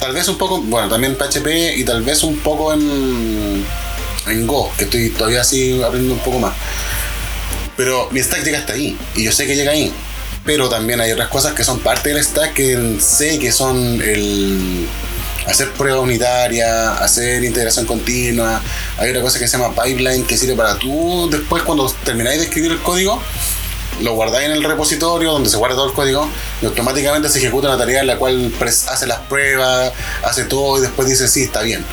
[0.00, 3.64] Tal vez un poco, bueno, también PHP y tal vez un poco en
[4.26, 6.54] en Go, que estoy todavía así aprendiendo un poco más.
[7.76, 9.92] Pero mi stack llega hasta ahí, y yo sé que llega ahí.
[10.44, 14.86] Pero también hay otras cosas que son parte del stack que sé que son el
[15.50, 18.60] hacer prueba unitaria, hacer integración continua.
[18.98, 22.44] Hay otra cosa que se llama pipeline que sirve para tú después cuando termináis de
[22.46, 23.20] escribir el código,
[24.00, 26.28] lo guardáis en el repositorio donde se guarda todo el código
[26.62, 28.52] y automáticamente se ejecuta una tarea en la cual
[28.88, 31.84] hace las pruebas, hace todo y después dice sí, está bien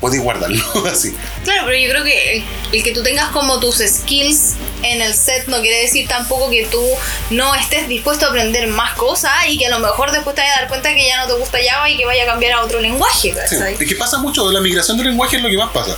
[0.00, 1.14] podéis guardarlo así.
[1.44, 5.46] Claro, pero yo creo que el, que tú tengas como tus skills en el set
[5.46, 6.82] no quiere decir tampoco que tú
[7.30, 10.56] no estés dispuesto a aprender más cosas y que a lo mejor después te vayas
[10.56, 12.64] a dar cuenta que ya no te gusta Java y que vaya a cambiar a
[12.64, 13.34] otro lenguaje.
[13.48, 15.96] Sí, es que pasa mucho, la migración de lenguaje es lo que más pasa.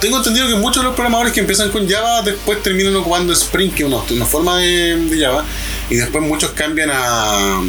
[0.00, 3.72] Tengo entendido que muchos de los programadores que empiezan con Java después terminan ocupando Spring,
[3.72, 5.44] que es una, forma de, de Java,
[5.90, 7.60] y después muchos cambian a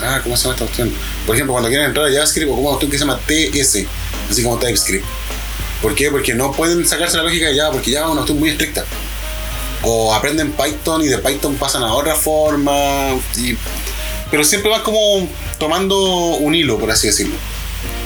[0.00, 0.92] Ah, ¿cómo se llama esta opción?
[1.26, 3.86] Por ejemplo, cuando quieren entrar a JavaScript, ocupan una opción que se llama TS,
[4.32, 5.04] así como TypeScript.
[5.80, 6.10] ¿Por qué?
[6.10, 8.84] Porque no pueden sacarse la lógica de Java, porque Java es una muy estricta.
[9.84, 12.72] o aprenden Python y de Python pasan a otra forma.
[13.36, 13.56] y-
[14.30, 15.98] pero siempre van como tomando
[16.36, 17.34] un hilo, por así decirlo.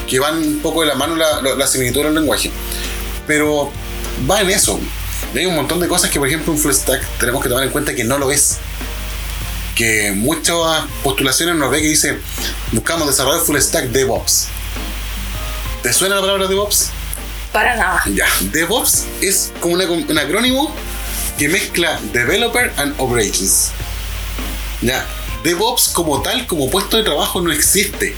[0.07, 2.51] Que van un poco de la mano la, la, la similitud del lenguaje.
[3.27, 3.71] Pero
[4.29, 4.79] va en eso.
[5.33, 7.63] Y hay un montón de cosas que, por ejemplo, un full stack tenemos que tomar
[7.63, 8.57] en cuenta que no lo es.
[9.75, 10.55] Que muchas
[11.03, 12.17] postulaciones nos ve que dice
[12.71, 14.47] buscamos desarrollar full stack DevOps.
[15.87, 16.89] ¿Te suena la palabra DevOps?
[17.53, 18.03] Para nada.
[18.13, 20.75] Ya, DevOps es como una- un acrónimo
[21.37, 23.69] que mezcla Developer and Operations.
[24.81, 25.05] Ya,
[25.45, 28.17] DevOps como tal, como puesto de trabajo, no existe.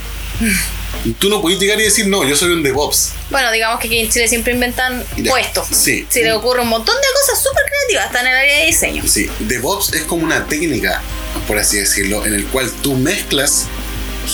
[1.20, 3.12] Tú no puedes llegar y decir, no, yo soy un DevOps.
[3.30, 5.68] Bueno, digamos que aquí en Chile siempre inventan Ya, puestos.
[5.72, 6.08] sí.
[6.10, 9.04] Se le ocurre un montón de cosas súper creativas, hasta en el área de diseño.
[9.06, 11.04] Sí, DevOps es como una técnica,
[11.48, 13.66] por así decirlo, en el cual tú mezclas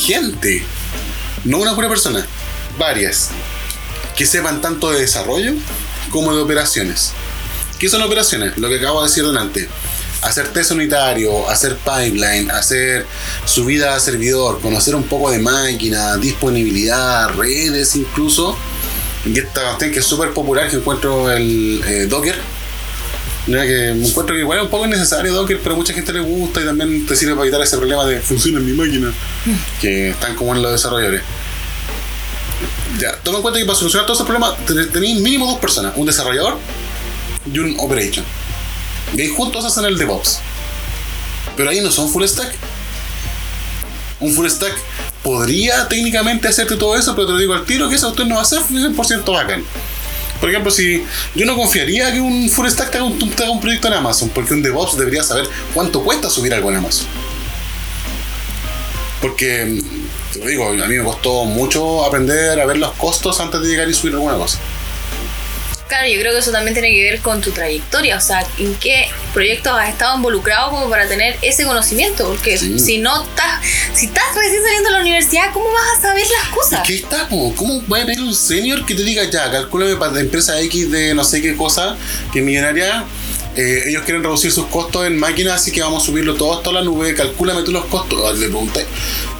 [0.05, 0.63] gente,
[1.43, 2.25] no una pura persona,
[2.77, 3.29] varias,
[4.15, 5.53] que sepan tanto de desarrollo
[6.09, 7.11] como de operaciones.
[7.79, 8.57] ¿Qué son operaciones?
[8.57, 9.67] Lo que acabo de decir delante.
[10.21, 13.05] Hacer test unitario, hacer pipeline, hacer
[13.45, 18.57] subida a servidor, conocer un poco de máquina, disponibilidad, redes incluso.
[19.25, 22.35] Y esta cuestión que es súper popular que encuentro el eh, Docker.
[23.45, 26.61] Que encuentro que igual es un poco innecesario Docker, pero a mucha gente le gusta
[26.61, 29.13] y también te sirve para evitar ese problema de funciona en mi máquina,
[29.79, 31.21] que están como en los desarrolladores.
[32.99, 35.93] Ya, toma en cuenta que para solucionar todos esos problemas ten- tenéis mínimo dos personas,
[35.95, 36.57] un desarrollador
[37.51, 38.25] y un operation.
[39.15, 40.39] Y ahí juntos hacen el DevOps.
[41.57, 42.53] Pero ahí no son full stack.
[44.19, 44.73] Un full stack
[45.23, 48.35] podría técnicamente hacerte todo eso, pero te lo digo al tiro que eso usted no
[48.35, 49.63] va a ser 100% bacán.
[50.39, 53.59] Por ejemplo, si yo no confiaría que un full stack te haga un, haga un
[53.61, 57.07] proyecto en Amazon, porque un DevOps debería saber cuánto cuesta subir algo en Amazon.
[59.21, 59.81] Porque,
[60.35, 63.67] te lo digo, a mí me costó mucho aprender a ver los costos antes de
[63.67, 64.59] llegar y subir alguna cosa.
[65.87, 68.73] Claro, yo creo que eso también tiene que ver con tu trayectoria, o sea, en
[68.75, 72.79] qué proyectos has estado involucrado como para tener ese conocimiento, porque Sí.
[72.79, 73.61] si no estás,
[73.93, 76.81] si estás recién saliendo de la universidad, ¿cómo vas a saber las cosas?
[76.87, 77.27] ¿Qué está?
[77.29, 80.89] ¿Cómo va a tener un senior que te diga ya, calcúlame para la empresa X
[80.91, 81.95] de no sé qué cosa,
[82.33, 83.03] que es millonaria?
[83.57, 86.71] Eh, ellos quieren reducir sus costos en máquinas, así que vamos a subirlo todo hasta
[86.71, 87.13] la nube.
[87.15, 88.19] Calcúlame tú los costos.
[88.25, 88.85] Ah, Le pregunté.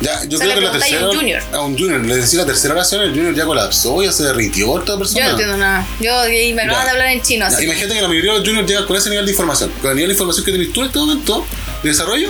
[0.02, 1.10] Ya, yo O sea, creo que la preguntáis a tercera.
[1.10, 1.44] un junior.
[1.54, 2.02] A un junior.
[2.06, 5.20] Le decía la tercera oración, el junior ya colapsó, ya se derritió esta persona.
[5.20, 5.88] Yo no entiendo nada.
[6.00, 6.84] Yo y me Ya.
[6.84, 7.66] de hablar en chino, Ya, así.
[7.66, 9.72] imagínate que la mayoría de los juniors llegan con ese nivel de información.
[9.82, 11.46] Con el nivel de información que tenés tú en este momento
[11.84, 12.30] de desarrollo,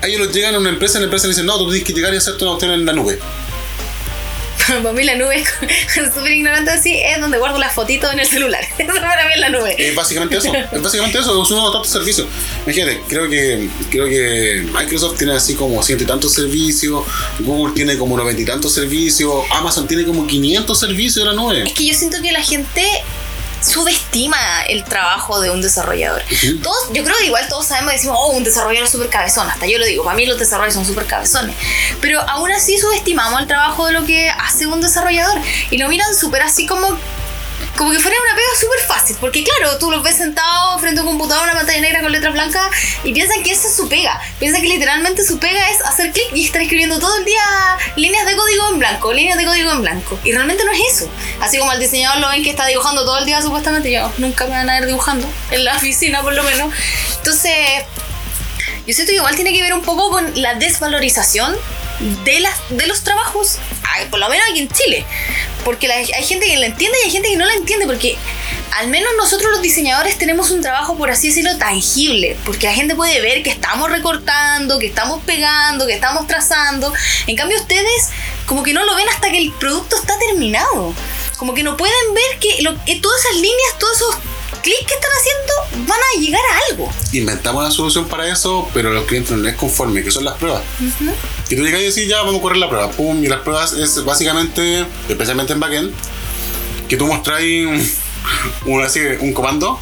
[0.00, 1.84] a ellos los llegan a una empresa y la empresa le dice, no, tú tienes
[1.86, 3.18] que llegar y hacerte una opción en la nube.
[4.82, 5.42] Para mí la nube,
[5.96, 8.62] es súper ignorante así, es donde guardo las fotitos en el celular.
[8.78, 9.74] Eso para mí es la nube.
[9.78, 10.52] Es básicamente eso.
[10.54, 11.42] Es básicamente eso.
[11.42, 12.26] Es uno de tantos servicios.
[12.64, 17.04] Imagínate, creo que, creo que Microsoft tiene así como ciento y tantos servicios.
[17.40, 19.44] Google tiene como noventa y tantos servicios.
[19.50, 21.62] Amazon tiene como 500 servicios de la nube.
[21.62, 22.84] Es que yo siento que la gente
[23.62, 26.22] subestima el trabajo de un desarrollador.
[26.30, 26.60] Ujú.
[26.62, 29.48] Todos, yo creo que igual todos sabemos, decimos, oh, un desarrollador es súper cabezón.
[29.48, 31.54] Hasta yo lo digo, para mí los desarrolladores son súper cabezones.
[32.00, 35.38] Pero aún así subestimamos el trabajo de lo que hace un desarrollador.
[35.70, 36.98] Y lo miran súper así como
[37.76, 41.04] como que fuera una pega súper fácil, porque claro, tú los ves sentados frente a
[41.04, 42.70] un computador, una pantalla negra con letras blancas,
[43.02, 44.20] y piensan que esa es su pega.
[44.38, 47.42] Piensan que literalmente su pega es hacer clic y estar escribiendo todo el día
[47.96, 50.18] líneas de código en blanco, líneas de código en blanco.
[50.24, 51.10] Y realmente no es eso.
[51.40, 54.44] Así como el diseñador lo ven que está dibujando todo el día, supuestamente, yo nunca
[54.44, 56.72] me van a ver dibujando, en la oficina por lo menos.
[57.18, 57.54] Entonces,
[58.86, 61.56] yo siento que igual tiene que ver un poco con la desvalorización
[62.24, 63.58] de, las, de los trabajos,
[64.10, 65.04] por lo menos aquí en Chile.
[65.64, 67.86] Porque la- hay gente que la entiende y hay gente que no la entiende.
[67.86, 68.16] Porque
[68.78, 72.36] al menos nosotros los diseñadores tenemos un trabajo, por así decirlo, tangible.
[72.44, 76.92] Porque la gente puede ver que estamos recortando, que estamos pegando, que estamos trazando.
[77.26, 78.08] En cambio ustedes
[78.46, 80.92] como que no lo ven hasta que el producto está terminado.
[81.36, 84.16] Como que no pueden ver que, lo, que todas esas líneas, todos esos
[84.62, 86.92] clics que están haciendo van a llegar a algo.
[87.12, 90.62] Inventamos la solución para eso, pero los clientes no les conforme, que son las pruebas.
[91.52, 92.90] Y tú llegas y decís, ya, vamos a correr la prueba.
[92.92, 95.92] Pum, y las pruebas es básicamente, especialmente en backend,
[96.88, 97.66] que tú mostráis
[98.64, 99.78] un, comando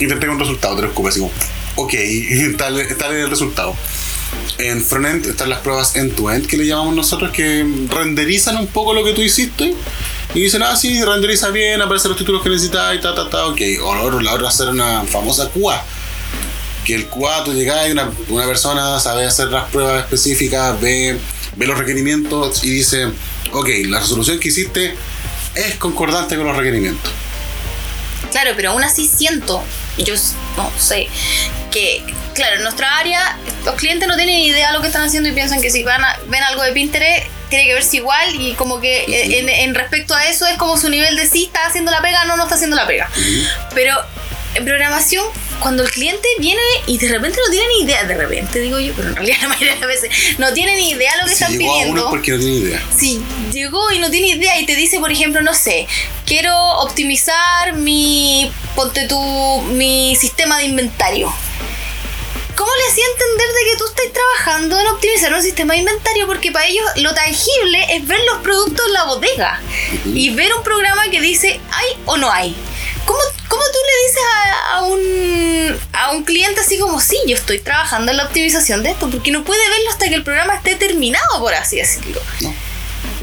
[0.00, 1.30] y te entrega un resultado, te lo escupes así como,
[1.76, 3.76] ok, y tal, el resultado.
[4.58, 9.04] En frontend están las pruebas end-to-end que le llamamos nosotros, que renderizan un poco lo
[9.04, 9.76] que tú hiciste
[10.34, 13.46] y dicen, ah, sí, renderiza bien, aparecen los títulos que necesitas y ta, ta, ta,
[13.46, 13.60] ok.
[13.84, 15.80] O la otra, la otra hacer una famosa QA.
[16.88, 21.18] Que el QA, tú llegas y una, una persona sabe hacer las pruebas específicas, ve,
[21.56, 23.08] ve los requerimientos y dice,
[23.52, 24.94] ok, la resolución que hiciste
[25.54, 27.12] es concordante con los requerimientos.
[28.30, 29.62] Claro, pero aún así siento,
[29.98, 30.14] yo
[30.56, 31.08] no sé,
[31.70, 32.02] que,
[32.34, 35.32] claro, en nuestra área los clientes no tienen idea de lo que están haciendo y
[35.32, 38.80] piensan que si van a, ven algo de Pinterest tiene que verse igual y como
[38.80, 41.90] que eh, en, en respecto a eso es como su nivel de sí está haciendo
[41.90, 43.10] la pega, no, no está haciendo la pega.
[43.74, 43.94] Pero
[44.54, 45.26] en programación
[45.60, 48.92] cuando el cliente viene y de repente no tiene ni idea, de repente digo yo,
[48.94, 51.42] pero en realidad la mayoría de las veces no tiene ni idea lo que Si
[51.44, 52.10] están llegó a uno pidiendo.
[52.10, 52.82] porque no tiene idea.
[52.96, 55.86] Si llegó y no tiene idea y te dice, por ejemplo, no sé,
[56.26, 59.18] quiero optimizar mi, ponte tú,
[59.72, 61.32] mi sistema de inventario.
[62.54, 66.26] ¿Cómo le hacía entender de que tú estás trabajando en optimizar un sistema de inventario?
[66.26, 69.60] Porque para ellos lo tangible es ver los productos en la bodega
[70.06, 72.56] y ver un programa que dice hay o no hay.
[73.08, 73.18] ¿Cómo,
[73.48, 77.58] cómo tú le dices a, a un, a un cliente así como, sí, yo estoy
[77.58, 79.08] trabajando en la optimización de esto?
[79.08, 82.20] Porque no puede verlo hasta que el programa esté terminado, por así decirlo.
[82.42, 82.54] No.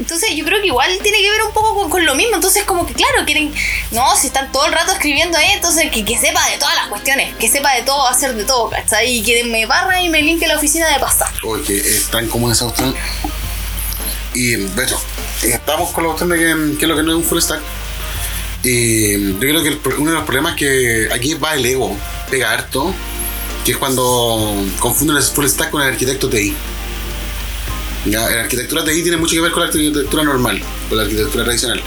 [0.00, 2.34] Entonces yo creo que igual tiene que ver un poco con, con lo mismo.
[2.34, 3.54] Entonces como que claro, quieren,
[3.92, 6.88] no, si están todo el rato escribiendo ahí, entonces que, que sepa de todas las
[6.88, 9.18] cuestiones, que sepa de todo, hacer de todo, ¿cachai?
[9.18, 11.28] Y que me barra y me limpie la oficina de pasar.
[11.44, 12.92] Oye, que es tan común esa cuestión.
[14.34, 15.00] Y, de hecho,
[15.44, 17.60] estamos con la cuestión de que, que es lo que no es un full stack.
[18.68, 21.96] Y yo creo que el uno de los problemas que aquí va el ego,
[22.28, 22.92] pega harto,
[23.64, 26.52] que es cuando confunden el full stack con el arquitecto TI.
[28.06, 31.44] Ya, la arquitectura TI tiene mucho que ver con la arquitectura normal, con la arquitectura
[31.44, 31.80] tradicional.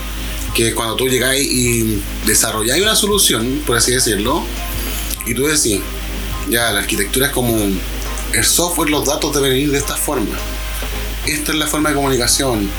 [0.56, 4.46] Que cuando tú llegáis y desarrolláis una solución, por así decirlo,
[5.26, 5.82] y tú decís,
[6.50, 10.38] ya, la arquitectura es como el software, los datos deben ir de esta forma.
[11.26, 12.70] Esta es la forma de comunicación.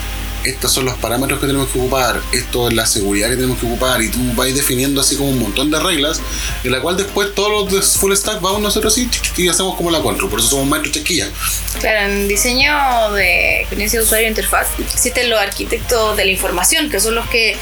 [0.44, 2.20] Estos son los parámetros que tenemos que ocupar.
[2.32, 4.00] Esto es la seguridad que tenemos que ocupar.
[4.00, 6.20] Y tú vas definiendo así como un montón de reglas,
[6.64, 10.00] en la cual después todos los full stack vamos nosotros así y hacemos como la
[10.00, 10.30] control.
[10.30, 11.28] Por eso somos maestros chasquilla.
[11.80, 16.88] Claro, en diseño de experiencia de usuario e interfaz existen los arquitectos de la información,
[16.88, 17.56] que son los que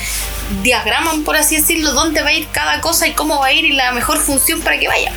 [0.63, 3.65] diagraman, por así decirlo, dónde va a ir cada cosa y cómo va a ir
[3.65, 5.13] y la mejor función para que vaya.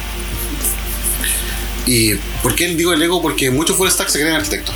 [1.86, 3.22] ¿Y por qué digo el ego?
[3.22, 4.76] Porque muchos full stack se creen arquitectos.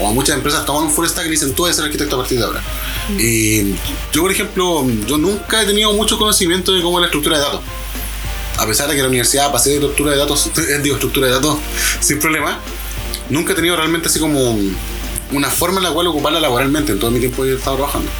[0.00, 2.44] O muchas empresas toman full stack y dicen tú debes ser arquitecto a partir de
[2.44, 2.62] ahora.
[3.18, 3.74] Y
[4.12, 7.44] yo, por ejemplo, yo nunca he tenido mucho conocimiento de cómo es la estructura de
[7.44, 7.60] datos.
[8.56, 11.34] A pesar de que la universidad pasé de estructura de datos, eh, digo estructura de
[11.34, 11.58] datos
[12.00, 12.58] sin problema,
[13.30, 14.58] nunca he tenido realmente así como
[15.32, 18.10] una forma en la cual ocuparla laboralmente en todo mi tiempo que he estado trabajando.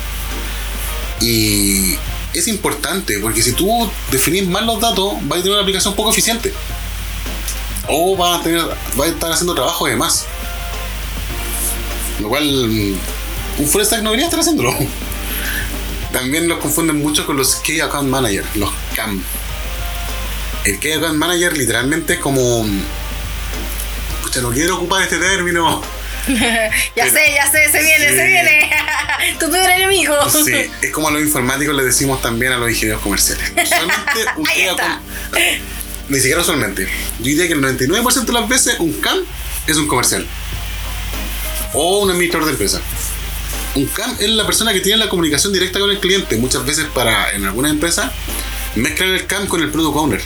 [1.21, 1.97] Y
[2.33, 6.11] es importante porque si tú definís mal los datos, vas a tener una aplicación poco
[6.11, 6.53] eficiente
[7.89, 8.61] o va a, tener,
[8.99, 10.27] va a estar haciendo trabajo de más.
[12.20, 12.96] Lo cual mm,
[13.59, 14.74] un full stack no debería estar haciéndolo.
[16.12, 19.22] También los confunden mucho con los Key Account Manager, los CAM.
[20.64, 22.64] El Key Account Manager literalmente es como...
[24.22, 25.83] Pucha, no quiero ocupar este término.
[26.96, 28.14] Ya sé, ya sé, se viene, Sí.
[28.16, 28.70] se viene.
[29.38, 30.14] tu peor enemigo.
[30.31, 33.44] Sí, es como a los informáticos le decimos también a los ingenieros comerciales.
[33.50, 35.00] Usualmente un Ahí está.
[36.09, 36.88] Ni siquiera usualmente.
[37.18, 39.18] Yo diría que el 99% de las veces un CAM
[39.66, 40.27] es un comercial.
[41.75, 42.81] O un administrador de empresa.
[43.75, 46.37] Un CAM es la persona que tiene la comunicación directa con el cliente.
[46.37, 48.13] Muchas veces para, en algunas empresas,
[48.77, 50.21] mezclan el CAM con el Product Owner.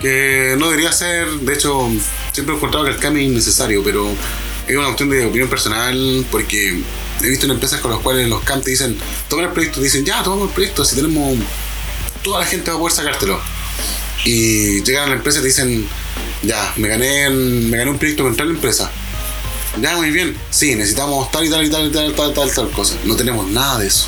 [0.00, 1.90] Que no debería ser, de hecho,
[2.32, 4.10] siempre he encontrado que el CAM es innecesario, pero
[4.66, 6.82] es una cuestión de opinión personal porque
[7.22, 8.96] he visto en empresas con las cuales los CAM te dicen,
[9.28, 11.38] toma el proyecto, dicen, ya, tomamos el proyecto, si tenemos,
[12.22, 13.40] toda la gente va a poder sacártelo.
[14.24, 15.86] Y llegan a la empresa y te dicen,
[16.42, 18.90] ya, me gané, me gané un proyecto con tal empresa.
[19.80, 20.36] Ya, muy bien.
[20.50, 22.94] Sí, necesitamos tal y tal y tal y tal, tal, tal, tal cosa.
[23.04, 24.06] No tenemos nada de eso.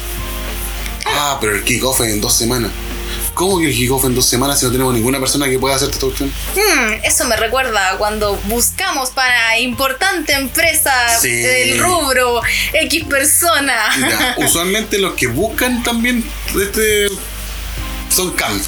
[1.06, 2.70] Ah, pero el kickoff es en dos semanas.
[3.34, 5.88] ¿Cómo que el kickoff en dos semanas si no tenemos ninguna persona que pueda hacer
[5.90, 6.28] esta cuestión?
[6.54, 11.30] Hmm, eso me recuerda cuando buscamos para importante empresa Sí.
[11.30, 13.74] del rubro X persona.
[13.98, 16.24] Ya, usualmente los que buscan también
[16.60, 17.08] este
[18.10, 18.60] son CAM.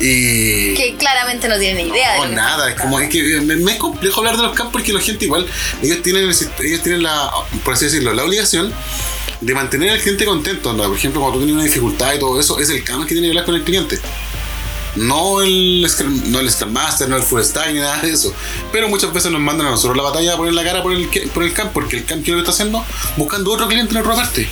[0.00, 0.74] Y.
[0.74, 3.78] que claramente no tienen idea de No, nada, es como es que me, me es
[3.78, 5.46] complejo hablar de los CAM porque la gente igual,
[5.82, 7.30] ellos tienen, ellos tienen la,
[7.64, 8.72] por así decirlo, la obligación
[9.40, 10.72] de mantener al cliente contento.
[10.72, 10.84] ¿no?
[10.84, 13.14] Por ejemplo, cuando tú tienes una dificultad y todo eso, es el CAM el que
[13.14, 13.98] tiene que hablar con el cliente.
[14.96, 18.32] No el, Scrum- no el Scrum Master, no el Full Stack, ni nada de eso.
[18.72, 21.08] Pero muchas veces nos mandan a nosotros la batalla a poner la cara por el,
[21.10, 22.84] que- por el CAM, porque el CAM, ¿qué es lo que está haciendo?
[23.16, 24.48] Buscando otro cliente en otra parte.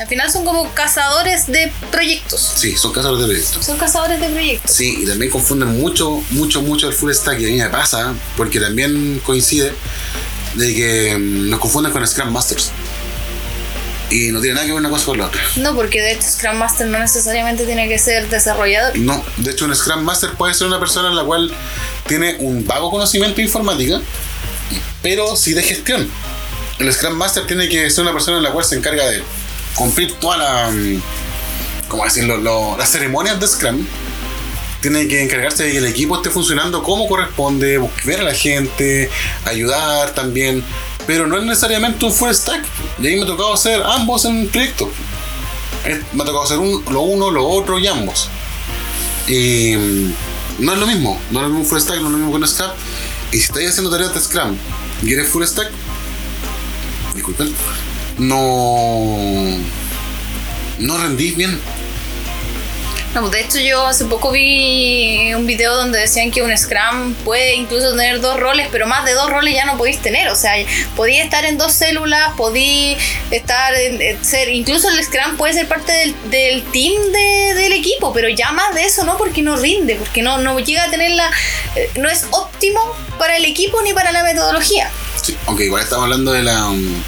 [0.00, 2.52] Al final son como cazadores de proyectos.
[2.56, 3.64] Sí, son casos de proyectos.
[3.64, 4.70] Son cazadores de proyectos.
[4.74, 8.12] Sí, y también confunden mucho, mucho, mucho el full stack y a mí me pasa,
[8.36, 9.72] porque también coincide
[10.54, 12.70] de que mm, nos confunden con Scrum Masters.
[14.10, 15.40] Y no tiene nada que ver una cosa con la otra.
[15.56, 18.96] No, porque de hecho Scrum Master no necesariamente tiene que ser desarrollador.
[18.98, 21.52] No, de hecho un Scrum Master puede ser una persona en la cual
[22.06, 24.00] tiene un vago conocimiento de informática,
[25.02, 26.08] pero sí de gestión.
[26.78, 29.22] El Scrum Master tiene que ser una persona en la cual se encarga de
[29.74, 31.02] cumplir toda la, mm,
[31.88, 33.86] ¿cómo decirlo?, Lo- las ceremonias de Scrum.
[34.80, 38.34] Tiene que encargarse de que el equipo esté funcionando como corresponde, bus- ver a la
[38.34, 39.08] gente,
[39.46, 40.62] ayudar también,
[41.06, 42.64] pero no es necesariamente un full stack.
[43.00, 44.90] Y ahí me ha tocado hacer ambos en un proyecto.
[46.12, 48.28] Me ha tocado hacer un- lo uno, lo otro y ambos.
[49.26, 50.12] Y mm,
[50.60, 51.20] no es lo mismo.
[51.30, 52.70] No es lo mismo full stack, no es lo mismo con Scrum.
[53.32, 54.56] Y si estáis haciendo tareas de Scrum
[55.02, 55.70] y eres full stack,
[57.14, 57.52] disculpen,
[58.18, 59.56] no.
[60.78, 61.58] No rendís bien.
[63.14, 67.54] No, de hecho yo hace poco vi un video donde decían que un Scrum puede
[67.54, 70.28] incluso tener dos roles, pero más de dos roles ya no podéis tener.
[70.28, 70.54] O sea,
[70.96, 72.96] podía estar en dos células, podía
[73.30, 78.12] estar en, ser, incluso el Scrum puede ser parte del, del team de, del equipo,
[78.12, 81.12] pero ya más de eso no, porque no rinde, porque no, no llega a tener
[81.12, 81.30] la,
[81.76, 82.80] eh, no es óptimo
[83.16, 84.90] para el equipo ni para la metodología.
[85.22, 87.02] Sí, aunque igual estamos hablando de la um,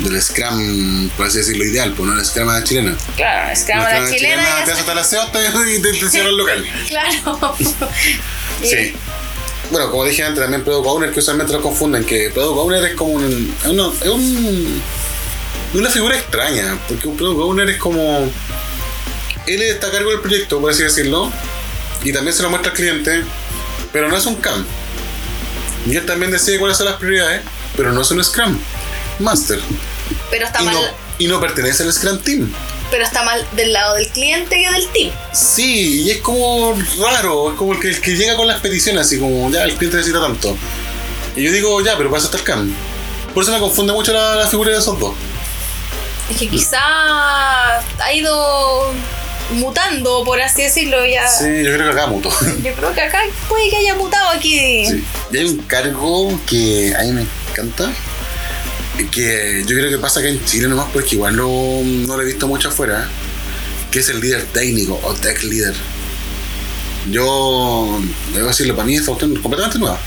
[0.00, 2.96] del Scrum, por así decirlo, ideal, pues no la Scrum la chilena.
[3.16, 4.42] Claro, Scrum a la chilena.
[4.42, 5.04] ya te hasta la
[5.70, 6.66] y te, te cierra el local.
[6.88, 7.56] Claro.
[8.62, 8.94] Sí.
[9.70, 12.94] Bueno, como dije antes, también Product Owner, que usualmente lo confunden, que Product Owner es
[12.94, 13.56] como un.
[13.62, 14.82] Es, uno- es un-
[15.74, 18.30] una figura extraña, porque un Product Owner es como.
[19.46, 21.32] Él está a cargo del proyecto, por así decirlo,
[22.04, 23.22] y también se lo muestra al cliente,
[23.92, 24.64] pero no es un CAM.
[25.86, 27.40] Y él también decide cuáles son las prioridades,
[27.76, 28.56] pero no es un Scrum
[29.22, 29.58] Master.
[30.30, 32.52] Pero está Y no, mal, y no pertenece al Scrum Team.
[32.90, 35.10] pero está mal del lado del cliente que del team.
[35.32, 39.06] Sí, y es como raro, es como el que, el que llega con las peticiones,
[39.06, 40.56] así como, ya, el cliente necesita tanto.
[41.36, 42.74] Y yo digo, ya, pero para eso está el CAM.
[43.32, 45.14] Por eso me confunde mucho la, la figura de esos dos.
[46.30, 46.78] Es que quizá
[47.78, 48.92] ha ido
[49.54, 51.26] mutando, por así decirlo, ya.
[51.28, 52.30] Sí, yo creo que acá muto.
[52.62, 54.86] Yo creo que acá puede que haya mutado aquí.
[54.86, 55.04] Sí.
[55.32, 57.90] Y hay un cargo que a mí me encanta,
[59.10, 61.48] que yo creo que pasa acá en Chile nomás, porque igual no,
[61.84, 63.08] no lo he visto mucho afuera,
[63.90, 65.74] que es el líder técnico o tech leader.
[67.10, 68.00] Yo,
[68.32, 69.98] debo decirlo, para mí es completamente nueva.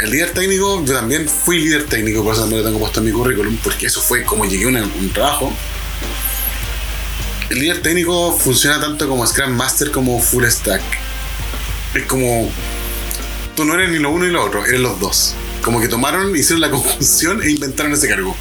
[0.00, 3.06] El líder técnico, yo también fui líder técnico, por eso también lo tengo puesto en
[3.06, 5.52] mi currículum, porque eso fue como llegué a un trabajo.
[7.50, 10.82] El líder técnico funciona tanto como Scrum Master como Full Stack.
[11.94, 12.50] Es como.
[13.54, 15.34] Tú no eres ni lo uno ni lo otro, eres los dos.
[15.64, 18.36] Como que tomaron, hicieron la conjunción e inventaron ese cargo.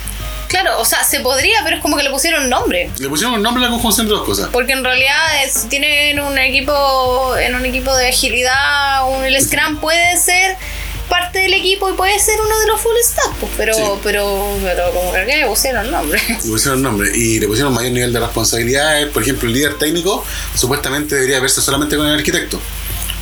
[0.49, 2.91] Claro, o sea, se podría, pero es como que le pusieron nombre.
[2.99, 4.49] Le pusieron nombre a la conjunción de dos cosas.
[4.51, 9.77] Porque en realidad es- tienen un equipo, en un equipo de agilidad, un, el Scrum
[9.79, 10.55] puede ser
[11.09, 13.81] parte del equipo y puede ser uno de los full stack, pues, pero, Sí.
[14.03, 16.21] pero, pero como que le pusieron nombre.
[16.27, 19.07] Le pusieron nombre y le pusieron mayor nivel de responsabilidades.
[19.07, 20.23] Por ejemplo, el líder técnico
[20.55, 22.59] supuestamente debería verse solamente con el arquitecto.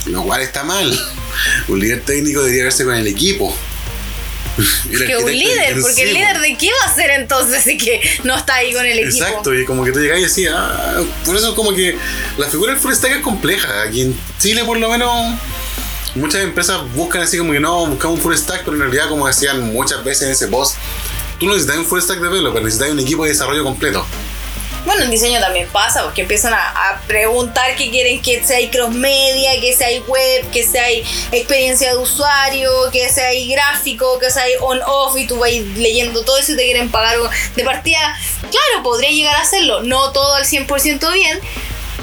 [0.07, 0.91] Lo cual está mal.
[1.69, 3.55] Un líder técnico debería verse con el equipo.
[4.57, 7.77] El Que un líder, porque sí, el líder de qué va a ser entonces si
[7.77, 9.25] que no está ahí con el equipo.
[9.25, 11.97] Exacto, y como que tú llegás y decías, ah, por eso como que
[12.37, 13.83] la figura del full stack es compleja.
[13.83, 15.35] Aquí en Chile por lo menos
[16.15, 19.27] muchas empresas buscan así como que no, buscamos un full stack, pero en realidad como
[19.27, 20.75] decían muchas veces en ese post,
[21.39, 24.05] tú no necesitas un full stack developer, necesitas un equipo de desarrollo completo.
[24.85, 29.59] Bueno, el diseño también pasa, porque empiezan a, preguntar que quieren que sea cross media,
[29.59, 30.89] que sea web, que sea
[31.31, 36.53] experiencia de usuario, que sea gráfico, que sea on-off, y tú vas leyendo todo eso
[36.53, 37.17] y te quieren pagar
[37.55, 38.17] de partida.
[38.41, 41.39] Claro, podría llegar a hacerlo, no todo al 100% bien,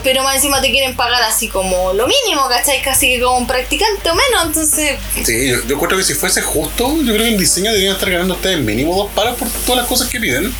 [0.02, 2.82] pero más encima te quieren pagar así como lo mínimo, ¿cachai?
[2.82, 6.42] Casi que como un practicante o menos, entonces Sí, yo, yo creo que si fuese
[6.42, 9.78] justo, yo creo que en diseño deberían estar ganando ustedes mínimo dos palos por todas
[9.78, 10.52] las cosas que piden.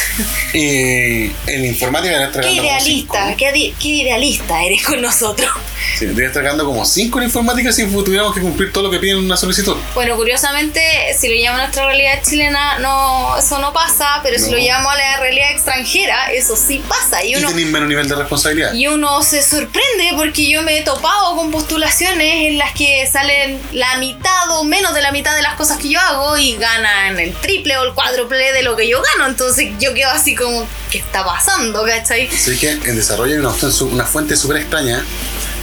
[0.52, 3.36] y en informática deberían estar qué ganando como idealista, cinco.
[3.38, 5.50] qué, qué idealista eres con nosotros.
[5.98, 8.98] Sí, deberían estar ganando como 5 en informática si tuviéramos que cumplir todo lo que
[8.98, 9.76] piden en una solicitud.
[9.94, 10.80] Bueno, curiosamente,
[11.18, 14.52] si lo llevamos a nuestra realidad chilena, no, eso no pasa, pero si No.
[14.52, 15.39] lo llevamos a la realidad
[15.70, 17.24] extranjera, eso sí pasa.
[17.24, 18.72] Y Y uno, tenéis menos nivel de responsabilidad.
[18.74, 23.60] y uno se sorprende porque yo me he topado con postulaciones en las que salen
[23.72, 27.18] la mitad o menos de la mitad de las cosas que yo hago y ganan
[27.18, 29.28] el triple o el cuádruple de lo que yo gano.
[29.28, 31.84] Entonces yo quedo así como, ¿qué está pasando?
[31.84, 32.28] ¿Cachai?
[32.28, 35.04] Así que en desarrollo hay una fuente súper extraña.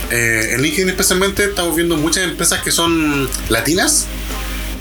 [0.10, 4.06] Eh, en LinkedIn especialmente estamos viendo muchas empresas que son latinas,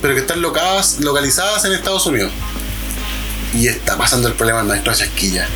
[0.01, 2.31] pero que están locadas, localizadas en Estados Unidos.
[3.55, 5.47] Y está pasando el problema del maestro Chasquilla.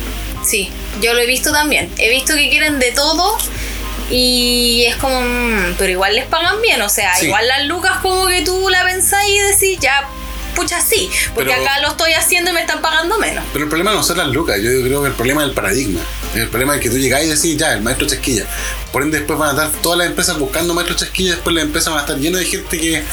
[0.45, 0.69] Sí,
[1.01, 1.91] yo lo he visto también.
[1.97, 3.37] He visto que quieren de todo
[4.09, 6.81] y es como, mm, pero igual les pagan bien.
[6.81, 7.27] O sea, Sí.
[7.27, 10.07] igual las lucas como que tú la pensás y decís, ya,
[10.55, 11.09] pucha, sí.
[11.33, 13.43] Porque Pero- acá lo estoy haciendo y me están pagando menos.
[13.53, 15.99] Pero el problema no son las lucas, yo creo que el problema es el paradigma.
[16.35, 18.45] El problema es que tú llegás y decís, ya, el maestro Chasquilla.
[18.91, 21.89] Por ende, después van a estar todas las empresas buscando maestro Chasquilla, después las empresas
[21.93, 23.03] van a estar llenas de gente que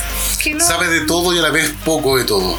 [0.43, 2.59] Que no- sabe de todo y a la vez poco de todo.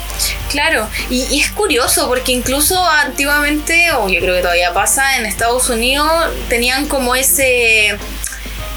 [0.49, 5.25] Claro, y, y es curioso porque incluso antiguamente, o yo creo que todavía pasa, en
[5.25, 6.09] Estados Unidos
[6.49, 7.97] tenían como ese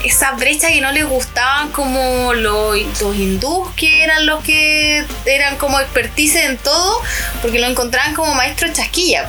[0.04, 5.56] esa brecha que no les gustaban como los, los hindús que eran los que eran
[5.56, 7.00] como expertise en todo,
[7.40, 9.28] porque lo encontraban como maestros chasquilla.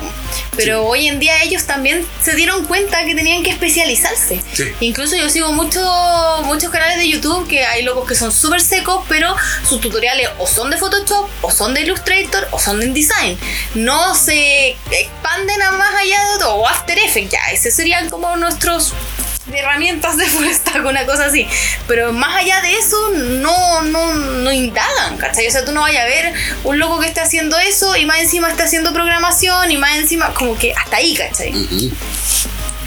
[0.56, 4.40] Pero hoy en día ellos también se dieron cuenta que tenían que especializarse.
[4.52, 4.72] Sí.
[4.80, 5.84] Incluso yo sigo muchos
[6.44, 9.34] muchos canales de YouTube que hay locos que son súper secos, pero
[9.68, 13.38] sus tutoriales o son de Photoshop, o son de Illustrator, o son de InDesign.
[13.74, 16.54] No se expanden a más allá de todo.
[16.56, 17.40] O After Effects, ya.
[17.52, 18.92] Ese serían como nuestros
[19.52, 21.46] herramientas de full stack, una cosa así.
[21.86, 25.46] Pero más allá de eso, no, no, no indagan, ¿cachai?
[25.46, 26.32] O sea, tú no vayas a ver
[26.64, 30.32] un loco que esté haciendo eso y más encima está haciendo programación y más encima,
[30.34, 31.52] como que hasta ahí, ¿cachai?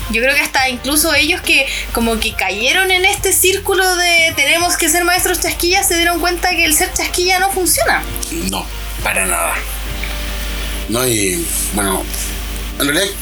[0.10, 4.78] Yo creo que hasta incluso ellos que como que cayeron en este círculo de tenemos
[4.78, 8.02] que ser maestros chasquillas se dieron cuenta que el ser chasquilla no funciona.
[8.50, 8.66] No,
[9.04, 9.56] para nada.
[10.88, 12.04] No, y bueno,
[12.80, 13.14] en realidad,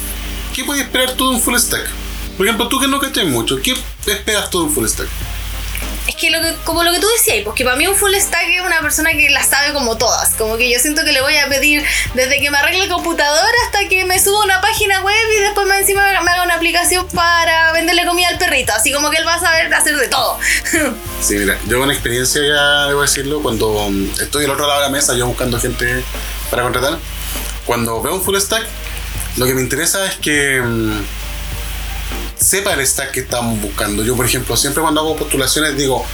[0.53, 2.04] ¿qué puedes esperar tú de un full stack?
[2.37, 3.75] Por ejemplo, tú que no cachas mucho, ¿qué
[4.07, 5.07] esperas tú de un full stack?
[6.07, 8.47] Es que, lo que como lo que tú decías, porque para mí un full stack
[8.47, 10.35] es una persona que la sabe como todas.
[10.35, 11.83] Como que yo siento que le voy a pedir
[12.13, 15.65] desde que me arregle el computador hasta que me suba una página web y después
[15.67, 18.71] me encima me haga una aplicación para venderle comida al perrito.
[18.73, 20.37] Así como que él va a saber hacer de todo.
[21.21, 24.85] Sí, mira, yo con experiencia ya debo decirlo, cuando mm, estoy al otro lado de
[24.87, 26.03] la mesa, yo buscando gente
[26.51, 26.99] para contratar,
[27.65, 28.63] cuando veo un full stack,
[29.37, 31.03] lo que me interesa es que mm,
[32.39, 34.03] sepa el stack que estamos buscando.
[34.03, 36.05] Yo, por ejemplo, siempre cuando hago postulaciones digo,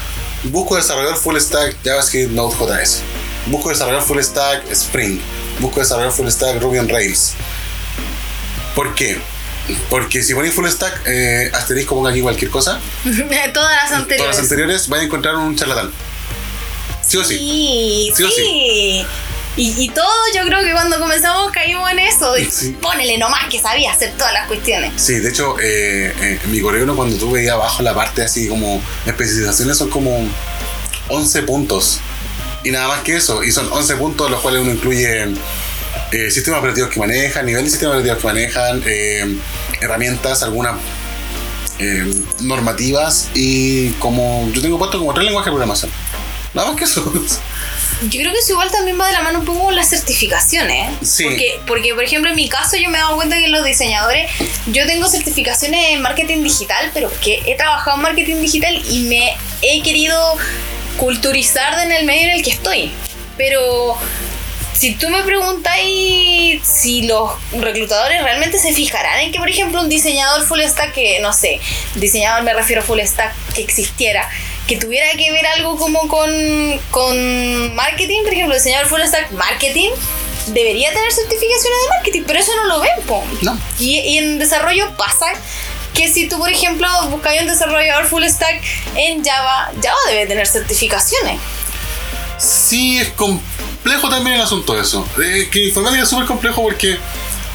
[0.46, 3.02] busco desarrollador full stack JavaScript Node.js,
[3.48, 5.20] busco desarrollador full stack Spring,
[5.60, 7.34] busco desarrollador full stack Ruby on Rails.
[8.76, 9.18] ¿Por qué?
[9.90, 12.80] Porque si ponéis full stack, eh, asterisco ponga aquí cualquier cosa,
[13.54, 14.18] Todas las anteriores.
[14.18, 15.92] todas las anteriores, van a encontrar un charlatán.
[17.06, 17.38] Sí o sí.
[17.38, 19.06] Sí, Sí o sí.
[19.58, 22.38] Y, y todos yo creo que cuando comenzamos caímos en eso.
[22.38, 22.78] Y Sí.
[22.82, 24.94] Ponele nomás que sabía hacer todas las cuestiones.
[24.96, 28.82] Sí, de hecho, eh, eh, mi correo cuando tú veías abajo la parte así como
[29.06, 30.26] especificaciones son como
[31.10, 32.00] 11 puntos.
[32.64, 33.44] Y nada más que eso.
[33.44, 35.24] Y son 11 puntos los cuales uno incluye
[36.12, 39.38] eh, sistemas operativos que manejan, nivel de sistemas operativos que manejan, eh,
[39.82, 40.76] herramientas, algunas
[42.42, 45.92] normativas y como yo tengo puesto como tres lenguajes de programación.
[46.54, 47.12] Nada más que eso.
[48.10, 50.90] Yo creo que eso igual también va de la mano un poco con las certificaciones.
[51.04, 51.24] Sí.
[51.24, 54.30] Porque, porque, por ejemplo, en mi caso yo me he dado cuenta que los diseñadores,
[54.68, 59.36] yo tengo certificaciones en marketing digital, pero que he trabajado en marketing digital y me
[59.62, 60.38] he querido
[60.98, 62.92] culturizar en el medio en el que estoy.
[63.38, 63.98] Pero
[64.74, 69.90] si tú me preguntáis si los reclutadores realmente se fijarán en que, por ejemplo, un
[69.90, 71.60] diseñador full stack que, no sé,
[71.94, 74.28] diseñador me refiero a full stack que existiera,
[74.68, 76.32] que tuviera que ver algo como con,
[76.92, 79.90] con marketing, por ejemplo, diseñador full stack marketing,
[80.48, 83.24] debería tener certificaciones de marketing, pero eso no lo ven, po.
[83.42, 83.58] No.
[83.80, 85.28] Y, y en desarrollo pasa
[85.94, 88.62] que si tú, por ejemplo, buscas un desarrollador full stack
[88.96, 91.40] en Java, Java debe tener certificaciones.
[92.38, 95.08] Sí, es complejo también el asunto eso.
[95.24, 96.98] Eh, que informática es súper complejo porque,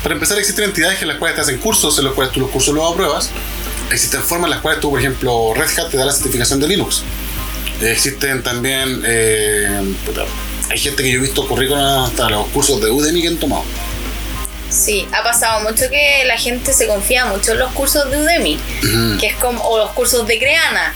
[0.02, 2.50] para empezar, existen entidades en las cuales te hacen cursos, en los cuales tú los
[2.50, 3.30] cursos los apruebas.
[3.90, 6.68] Existen formas en las cuales tú, por ejemplo, Red Hat te da la certificación de
[6.68, 7.02] Linux.
[7.80, 9.02] Existen también.
[9.06, 9.94] eh,
[10.68, 13.64] hay gente que yo he visto currículum hasta los cursos de Udemy que han tomado.
[14.68, 18.58] Sí, ha pasado mucho que la gente se confía mucho en los cursos de Udemy,
[19.20, 20.92] que es como, o los cursos de Creana.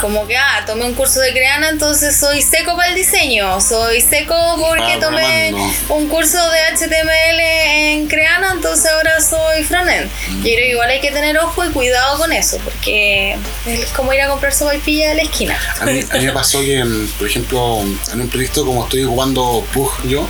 [0.00, 4.00] Como que, ah, tomé un curso de Creana, entonces soy seco para el diseño, soy
[4.00, 5.94] seco porque Ah, tomé programando.
[5.94, 10.10] un curso de HTML en Creana, entonces ahora soy frontend.
[10.36, 14.12] Yo creo que igual hay que tener ojo y cuidado con eso, porque es como
[14.12, 15.58] ir a comprar sopaipilla de la esquina.
[15.80, 16.84] A mí, a mí me pasó que,
[17.18, 17.80] por ejemplo,
[18.12, 20.26] en un proyecto como estoy ocupando Pug yo,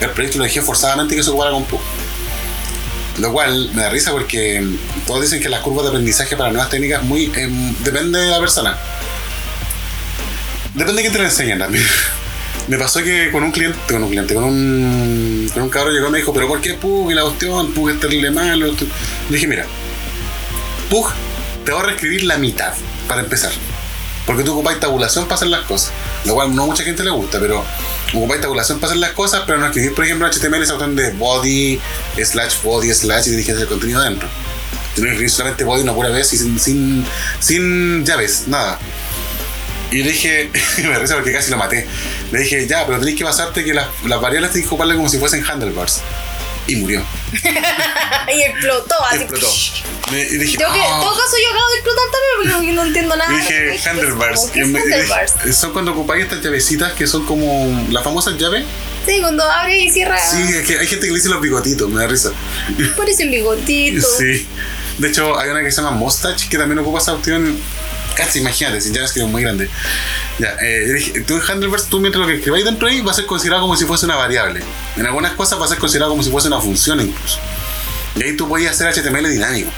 [0.00, 1.80] el proyecto lo dejé forzadamente que se ocupara con Pug.
[3.18, 4.60] Lo cual me da risa porque
[5.06, 8.40] todos dicen que las curvas de aprendizaje para nuevas técnicas muy em, depende de la
[8.40, 8.76] persona.
[10.74, 11.84] Depende de quién te lo enseñan también.
[12.66, 16.08] Me pasó que con un cliente, con un cliente, con un, con un cabrón llegó
[16.08, 17.72] y me dijo, pero ¿por qué Pug y la cuestión?
[17.72, 18.74] Pug es terrible malo.
[19.28, 19.66] Dije, mira,
[20.90, 21.12] Pug
[21.64, 22.72] te va a reescribir la mitad
[23.06, 23.52] para empezar.
[24.26, 25.92] Porque tú ocupáis tabulación para hacer las cosas.
[26.24, 27.62] Lo cual no a mucha gente le gusta, pero
[28.12, 31.12] ocupáis tabulación para hacer las cosas, pero no escribir, por ejemplo, HTML esa opción de
[31.12, 31.78] body,
[32.20, 34.26] slash, body, slash y diriges el contenido adentro.
[34.94, 37.04] Tienes que escribir solamente body una pura vez y sin, sin,
[37.38, 38.78] sin llaves, nada.
[39.94, 41.86] Y le dije, me da risa porque casi lo maté.
[42.32, 45.08] Le dije, ya, pero tenéis que basarte que las, las variables tenéis que ocuparlas como
[45.08, 46.00] si fuesen handlebars.
[46.66, 47.04] Y murió.
[48.34, 49.16] y explotó así.
[49.22, 49.46] explotó.
[50.10, 50.98] Me- y dije, Yo que, en "Ah".
[51.02, 53.32] todo caso yo acabo de explotar también porque no entiendo nada.
[53.32, 54.40] Y dije handlebars.
[54.40, 55.56] ¿Cómo que Y es me- y handlebars?
[55.56, 58.64] son cuando ocupáis estas llavecitas que son como las famosas llaves.
[59.06, 60.18] Sí, cuando abre y cierra.
[60.18, 62.32] Sí, es que hay gente que le dice los bigotitos, me da risa.
[62.96, 64.06] Parece un bigotito.
[64.18, 64.46] Sí.
[64.96, 67.58] De hecho, hay una que se llama Mustache que también ocupa esa opción.
[68.16, 69.68] Casi, imagínate, si JavaScript es muy grande.
[70.38, 73.14] Ya, eh, tú en Handleverse, tú mientras lo que escribáis dentro de ahí va a
[73.14, 74.60] ser considerado como si fuese una variable.
[74.96, 77.38] En algunas cosas va a ser considerado como si fuese una función incluso.
[78.16, 79.70] Y ahí tú podías hacer HTML dinámico.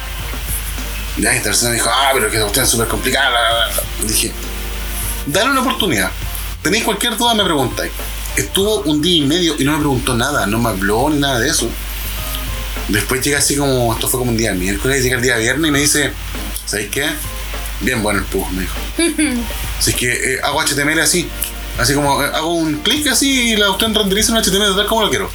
[1.19, 3.71] Ya, esta persona dijo, ah, pero que cuestión es súper complicada.
[4.03, 4.33] Dije,
[5.27, 6.11] dale una oportunidad.
[6.63, 7.93] Tenéis cualquier duda, me preguntáis.
[8.37, 11.39] Estuvo un día y medio y no me preguntó nada, no me habló ni nada
[11.39, 11.71] de eso.
[12.89, 15.73] Después llega así como, esto fue como un día miércoles, llega el día viernes y
[15.73, 16.13] me dice,
[16.67, 17.07] ¿sabéis qué?
[17.81, 18.77] Bien bueno el pug, me dijo.
[19.79, 21.29] Así que eh, hago HTML así,
[21.79, 25.03] así como eh, hago un clic así y la cuestión renderiza en HTML tal como
[25.03, 25.31] lo quiero.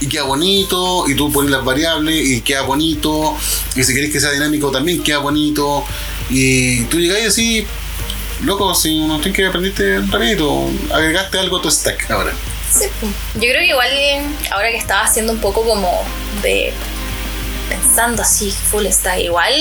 [0.00, 3.34] Y queda bonito, y tú pones las variables, y queda bonito,
[3.74, 5.86] y si querés que sea dinámico también queda bonito,
[6.28, 7.66] y tú llegáis así,
[8.42, 12.32] loco, sin una cuestión que aprendiste rapidito, agregaste algo a tu stack ahora.
[12.70, 13.12] Sí, pues.
[13.34, 13.88] Yo creo que igual
[14.50, 16.04] ahora que estaba haciendo un poco como
[16.42, 16.74] de
[17.96, 19.52] pensando así full stack igual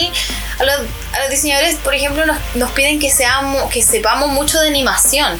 [0.60, 0.76] a los,
[1.14, 5.40] a los diseñadores por ejemplo nos, nos piden que seamos que sepamos mucho de animación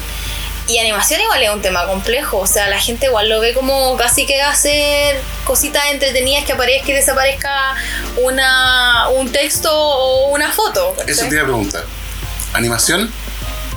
[0.66, 3.96] y animación igual es un tema complejo o sea la gente igual lo ve como
[3.98, 7.74] casi que hacer cositas entretenidas que aparezca y desaparezca
[8.16, 11.84] una un texto o una foto Eso te iba a preguntar.
[12.54, 13.12] ¿Animación?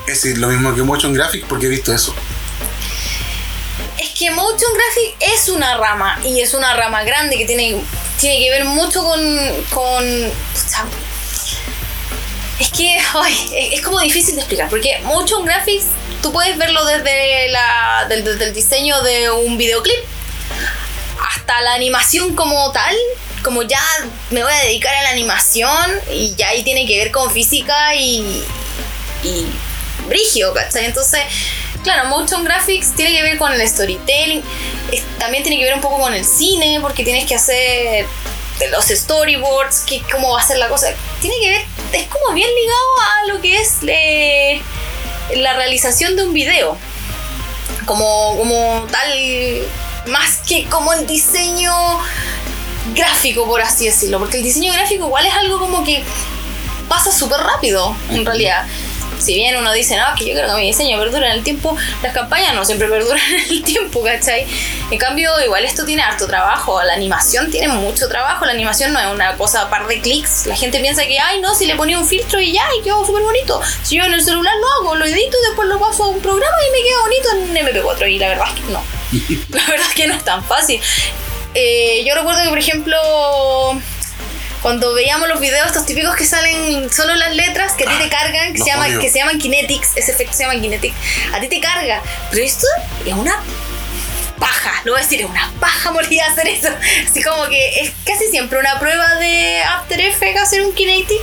[0.08, 2.16] Es lo mismo que Motion Graphic porque he visto eso.
[4.00, 7.76] Es que Motion Graphic es una rama y es una rama grande que tiene,
[8.20, 9.20] tiene que ver mucho con.
[9.72, 10.32] con
[12.60, 15.88] es que ay, es, como difícil de explicar porque Motion Graphics
[16.22, 20.00] tú puedes verlo desde, la, desde el diseño de un videoclip
[21.30, 22.96] hasta la animación como tal.
[23.44, 23.82] Como ya
[24.32, 27.96] me voy a dedicar a la animación y ya ahí tiene que ver con física
[27.96, 28.44] y,
[29.24, 29.46] y
[30.08, 30.86] brigio, ¿cachai?
[30.86, 31.22] Entonces,
[31.84, 34.44] claro, motion graphics tiene que ver con el storytelling,
[34.92, 38.06] es- también tiene que ver un poco con el cine, porque tienes que hacer
[38.72, 40.88] los storyboards, que, cómo va a ser la cosa.
[41.22, 41.62] Tiene que ver,
[41.94, 44.62] es como bien ligado a lo que es eh,
[45.36, 46.78] la realización de un video,
[47.86, 49.14] como, como tal,
[50.08, 51.72] más que como el diseño
[52.94, 56.04] gráfico, por así decirlo, porque el diseño gráfico igual es algo como que
[56.88, 58.66] pasa súper rápido, en realidad.
[59.20, 61.76] Si bien uno dice, no, que yo creo que mi diseño perdura en el tiempo,
[62.02, 64.48] las campañas no siempre perduran en el tiempo, ¿cachai?
[64.90, 69.00] En cambio, igual esto tiene harto trabajo, la animación tiene mucho trabajo, la animación no
[69.00, 71.76] es una cosa a par de clics, la gente piensa que, ay, no, si le
[71.76, 73.62] ponía un filtro y ya, y quedó súper bonito.
[73.84, 76.20] Si yo en el celular lo hago, lo edito y después lo paso a un
[76.22, 78.84] programa y me queda bonito en MP4, y la verdad es que no.
[79.50, 80.80] La verdad es que no es tan fácil.
[81.56, 82.98] Eh, yo recuerdo que, por ejemplo,
[84.62, 88.10] cuando veíamos los videos estos típicos que salen solo las letras que a ti te
[88.10, 89.00] cargan, que se, llama, odio.
[89.00, 90.94] que se llaman kinetics, ese efecto se llama kinetic,
[91.34, 92.02] a ti te carga.
[92.30, 92.68] Pero esto
[93.06, 93.42] es una
[94.40, 96.70] paja, lo voy a decir, es una paja morir a hacer eso.
[97.10, 101.20] Así como que es casi siempre una prueba de After Effects hacer un kinetic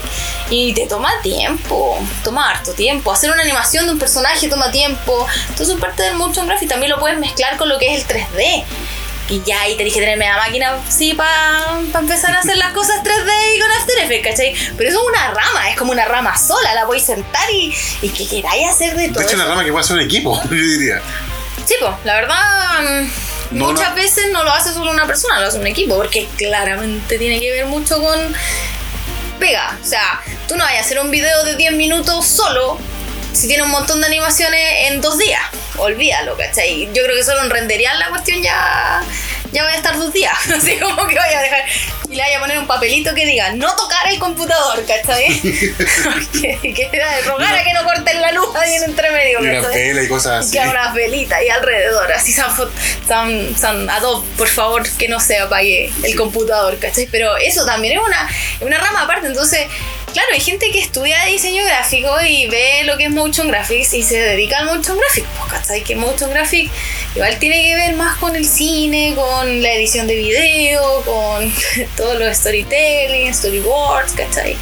[0.50, 3.10] y te toma tiempo, toma harto tiempo.
[3.10, 5.26] Hacer una animación de un personaje toma tiempo.
[5.48, 8.64] Entonces parte del motion graphic también lo puedes mezclar con lo que es el 3D.
[9.28, 13.02] Y ya ahí tenés que tener media máquina, sí, para empezar a hacer las cosas
[13.02, 14.54] 3D y con After Effects, ¿cachai?
[14.76, 18.08] Pero eso es una rama, es como una rama sola, la podéis sentar y, y
[18.10, 19.18] que queráis hacer de todo.
[19.18, 19.42] De hecho, eso.
[19.42, 21.02] una rama que puede ser un equipo, yo diría.
[21.66, 23.94] Sí, pues, la verdad, mm, No, muchas no.
[23.96, 27.50] veces no lo hace solo una persona, lo hace un equipo, porque claramente tiene que
[27.50, 28.32] ver mucho con
[29.40, 29.76] pega.
[29.82, 32.78] O sea, tú no vayas a hacer un video de 10 minutos solo
[33.32, 35.42] si tiene un montón de animaciones en dos días.
[35.78, 36.88] Olvídalo, ¿cachai?
[36.92, 39.02] Yo creo que solo en renderear la cuestión ya,
[39.52, 40.34] ya voy a estar dos días.
[40.56, 41.64] Así como que vaya a dejar
[42.08, 45.26] y le vaya a poner un papelito que diga no tocar el computador, ¿cachai?
[45.40, 49.40] que, que era de rogar a que no corten la luz ahí en entre medio,
[49.42, 50.68] Y una pela y cosas Y así.
[50.68, 52.50] unas velitas ahí alrededor, así San,
[53.06, 57.08] San, San Adobe, por favor, que no se apague el computador, ¿cachai?
[57.10, 58.28] Pero eso también es una,
[58.60, 59.66] es una rama aparte, entonces,
[60.16, 64.02] claro, hay gente que estudia diseño gráfico y ve lo que es motion graphics y
[64.02, 65.84] se dedica al motion graphics, pues, ¿cachai?
[65.84, 66.72] Que motion graphics
[67.14, 71.52] igual tiene que ver más con el cine, con la edición de video, con
[71.98, 74.56] todos los storytelling, storyboards, ¿cachai?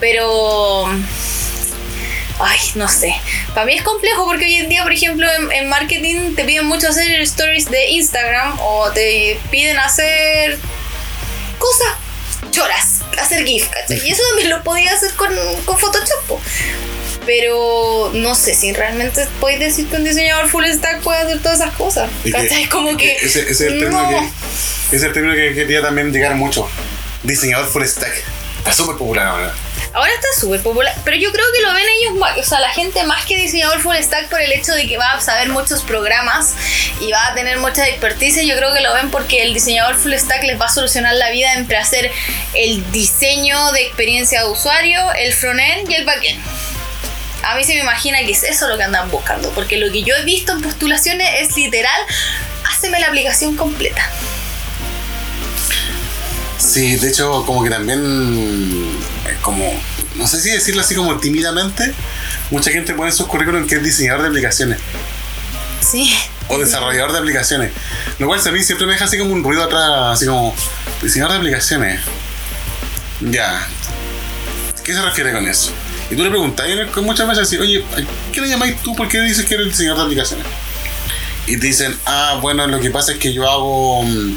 [0.00, 0.86] Pero
[2.42, 3.14] Ay, no sé.
[3.54, 6.66] Para mí es complejo porque hoy en día, por ejemplo, en, en marketing te piden
[6.66, 10.58] mucho hacer stories de Instagram o te piden hacer
[11.58, 12.09] cosas
[12.50, 14.00] choras, hacer GIF, ¿cachai?
[14.06, 15.28] Y eso también lo podía hacer con,
[15.64, 16.24] con Photoshop.
[16.26, 16.40] po.
[17.26, 21.60] Pero no sé si realmente podéis decir que un diseñador full stack puede hacer todas
[21.60, 22.10] esas cosas.
[22.30, 22.66] ¿Cachai?
[22.68, 23.16] Como que.
[23.16, 24.08] Ese, ese es el término no.
[24.08, 24.16] que.
[24.16, 26.68] ese es el término que quería también llegar mucho.
[27.22, 28.24] Diseñador full stack.
[28.58, 29.54] Está súper popular ahora.
[29.92, 32.70] Ahora está súper popular, pero yo creo que lo ven ellos, más- o sea, la
[32.70, 35.82] gente más que diseñador full stack por el hecho de que va a saber muchos
[35.82, 36.54] programas
[37.00, 40.14] y va a tener mucha expertise, yo creo que lo ven porque el diseñador full
[40.14, 42.08] stack les va a solucionar la vida entre hacer
[42.54, 46.40] el diseño de experiencia de usuario, el frontend y el backend.
[47.42, 50.04] A mí se me imagina que es eso lo que andan buscando, porque lo que
[50.04, 52.00] yo he visto en postulaciones es literal,
[52.64, 54.08] háceme la aplicación completa.
[56.60, 58.00] Sí, de hecho, como que también,
[59.26, 59.64] eh, como,
[60.16, 61.94] no sé si decirlo así como tímidamente,
[62.50, 64.78] mucha gente pone en sus currículum que es diseñador de aplicaciones
[65.80, 66.14] Sí.
[66.48, 67.72] o desarrollador de aplicaciones.
[68.18, 70.54] Lo cual a mí siempre me deja así como un ruido atrás, así como
[71.02, 72.00] diseñador de aplicaciones.
[73.22, 73.66] Ya.
[74.84, 75.72] ¿Qué se refiere con eso?
[76.10, 77.84] Y tú le preguntas y muchas veces así, oye,
[78.32, 78.94] ¿qué le llamáis tú?
[78.94, 80.46] ¿Por qué dices que eres diseñador de aplicaciones?
[81.46, 84.36] Y te dicen, ah, bueno, lo que pasa es que yo hago mm,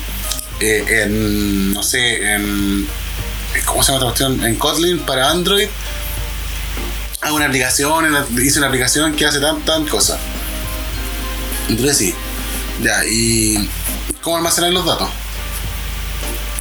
[0.64, 2.88] eh, en, no sé, en,
[3.66, 4.45] ¿cómo se llama esta cuestión?
[4.45, 5.68] En Kotlin para Android.
[7.22, 8.05] Hago una aplicación,
[8.41, 10.18] hice una aplicación que hace tan, tan cosa.
[11.70, 12.16] Entonces sí.
[12.82, 13.70] Ya, ¿y
[14.22, 15.09] cómo almacenar los datos?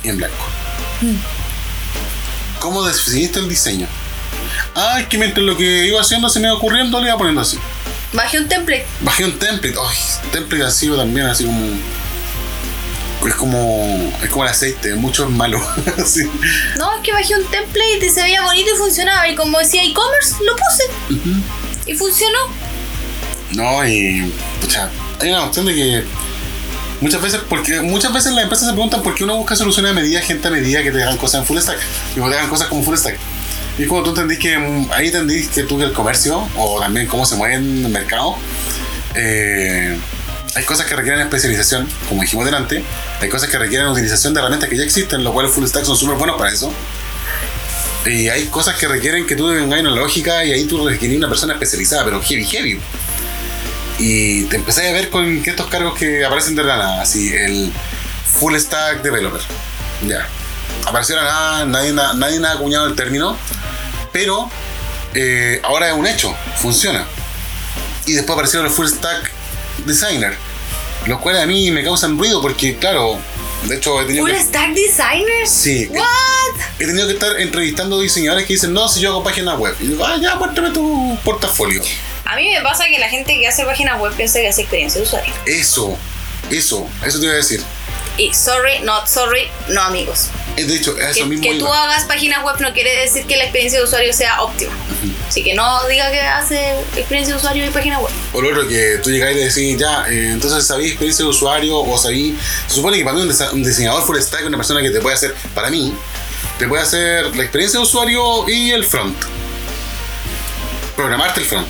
[0.02, 0.46] Y en blanco.
[2.60, 3.88] ¿Cómo definiste el diseño?
[4.74, 7.40] Ah, es que mientras lo que iba haciendo se me iba ocurriendo, le iba poniendo
[7.40, 7.58] así.
[8.12, 8.86] Bajé un template.
[9.00, 9.74] Bajé un template.
[9.80, 9.96] Ay,
[10.30, 11.60] template ha sido también así como.
[13.26, 14.12] Es como.
[14.22, 15.60] Es como el aceite, mucho es malo.
[16.76, 19.28] No, es que bajé un template y se veía bonito y funcionaba.
[19.28, 21.32] Y como decía e-commerce, lo puse.
[21.86, 22.38] Y funcionó.
[23.52, 24.32] No, y.
[24.60, 26.04] Pucha, hay una cuestión de que.
[27.00, 29.94] Muchas veces, porque muchas veces las empresas se preguntan por qué uno busca soluciones a
[29.94, 31.78] medida, gente a medida que te hagan cosas en full stack.
[32.12, 33.18] Y que te hagan cosas como full stack.
[33.78, 37.06] Y como tú entendís que mm, ahí entendís que tú que el comercio, o también
[37.06, 38.36] cómo se mueve en el mercado,
[39.14, 39.98] eh,
[40.54, 42.84] hay cosas que requieren especialización, como dijimos delante,
[43.20, 45.96] hay cosas que requieren utilización de herramientas que ya existen, lo cual full stack son
[45.96, 46.72] súper buenos para eso.
[48.04, 51.28] Y hay cosas que requieren que tú tengas una lógica y ahí tú requieres una
[51.28, 52.80] persona especializada, pero heavy, heavy.
[53.98, 57.72] Y te empecé a ver con estos cargos que aparecen de la nada, así, el
[58.26, 59.40] full stack developer.
[60.06, 60.26] Ya.
[60.84, 63.36] Apareció la nada, nadie, na- nadie nada ha acuñado el término,
[64.12, 64.50] pero
[65.14, 67.04] eh, ahora es un hecho, funciona.
[68.06, 69.30] Y después aparecieron los full stack
[69.86, 70.36] designer,
[71.06, 73.18] los cuales a mí me causan ruido porque, claro,
[73.64, 75.50] de hecho he tenido ¿Full que, stack designers?
[75.50, 75.88] Sí.
[75.90, 76.06] ¿What?
[76.78, 79.74] he tenido que estar entrevistando diseñadores que dicen, no, si yo hago páginas web.
[79.80, 81.82] Y digo, ah, ya, muéstrame tu portafolio.
[82.24, 85.00] A mí me pasa que la gente que hace páginas web piensa que hace experiencia
[85.00, 85.34] de usuario.
[85.46, 85.96] Eso,
[86.50, 87.62] eso, eso te iba a decir.
[88.16, 90.28] Y sorry, not sorry, no amigos.
[90.56, 93.36] Eh, De hecho, eso Que, mismo que tú hagas páginas web no quiere decir que
[93.36, 94.72] la experiencia de usuario sea óptima.
[95.28, 98.12] Así que no diga que hace experiencia de usuario y página web.
[98.32, 101.78] O lo otro que tú llegáis y decís, ya, eh, entonces sabéis experiencia de usuario
[101.78, 102.34] o sabéis.
[102.68, 104.90] Se supone que para mí un, desa- un diseñador full stack es una persona que
[104.90, 105.92] te puede hacer, para mí,
[106.58, 109.16] te puede hacer la experiencia de usuario y el front.
[110.96, 111.66] Programarte el front.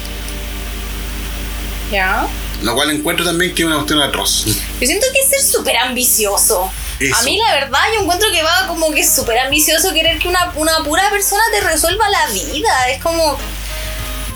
[1.90, 2.26] Ya.
[2.62, 4.44] Lo cual encuentro también que es una cuestión atroz.
[4.46, 6.70] Yo siento que es ser súper ambicioso.
[7.01, 7.16] Eso.
[7.16, 10.28] A mí la verdad yo encuentro que va como que es súper ambicioso querer que
[10.28, 12.90] una, una pura persona te resuelva la vida.
[12.90, 13.38] Es como...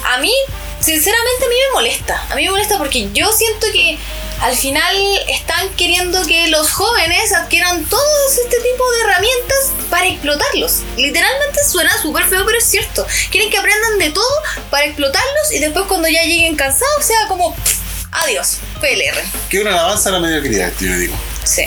[0.04, 0.32] A mí,
[0.80, 2.26] sinceramente, a mí me molesta.
[2.30, 3.98] A mí me molesta porque yo siento que
[4.40, 4.94] al final
[5.28, 9.58] están queriendo que los jóvenes adquieran todos este tipo de herramientas
[9.90, 10.82] para explotarlos.
[10.96, 13.06] Literalmente suena súper feo, pero es cierto.
[13.30, 17.56] Quieren que aprendan de todo para explotarlos y después cuando ya lleguen cansados sea como...
[18.12, 19.22] adiós, PLR.
[19.48, 21.16] Que una alabanza a la mediocridad, yo digo.
[21.44, 21.64] Sí.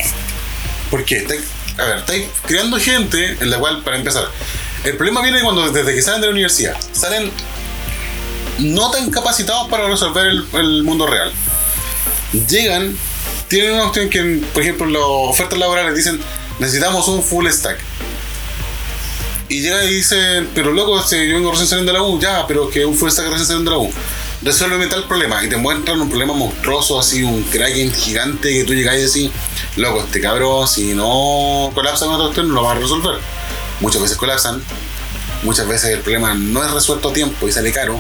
[0.90, 1.18] ¿Por qué?
[1.20, 1.44] Estáis-
[1.78, 4.26] a ver, estáis creando gente en la cual, para empezar,
[4.84, 7.32] el problema viene cuando desde que salen de la universidad, salen
[8.60, 11.32] no tan capacitados para resolver el, mundo real.
[12.48, 12.96] Llegan,
[13.48, 16.20] tienen una opción que, por ejemplo, las ofertas laborales dicen,
[16.60, 17.80] necesitamos un full stack.
[19.48, 22.46] Y llegan y dicen, pero loco, si yo vengo recién saliendo de la U, ya,
[22.48, 23.92] pero que un full stack recién saliendo de la U.
[24.42, 28.74] Resuelve tal problema y te muestran un problema monstruoso, así un kraken gigante que tú
[28.74, 29.32] llegas y decís,
[29.76, 33.20] loco, este cabrón, si no colapsa con otra no lo va a resolver.
[33.82, 34.64] Muchas veces colapsan,
[35.44, 38.00] muchas veces el problema no es resuelto a tiempo y sale caro.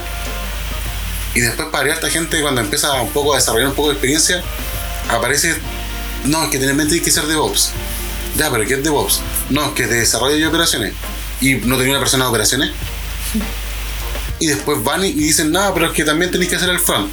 [1.35, 4.41] Y después para esta gente cuando empieza un poco a desarrollar un poco de experiencia,
[5.09, 5.57] aparece,
[6.23, 7.71] no, es que tener en mente hay que ser DevOps.
[8.37, 9.19] Ya, pero ¿qué es DevOps?
[9.49, 10.93] No, es que de desarrollo de operaciones.
[11.41, 12.71] Y no tenía una persona de operaciones.
[14.39, 17.11] Y después van y dicen, no, pero es que también tenéis que hacer el front.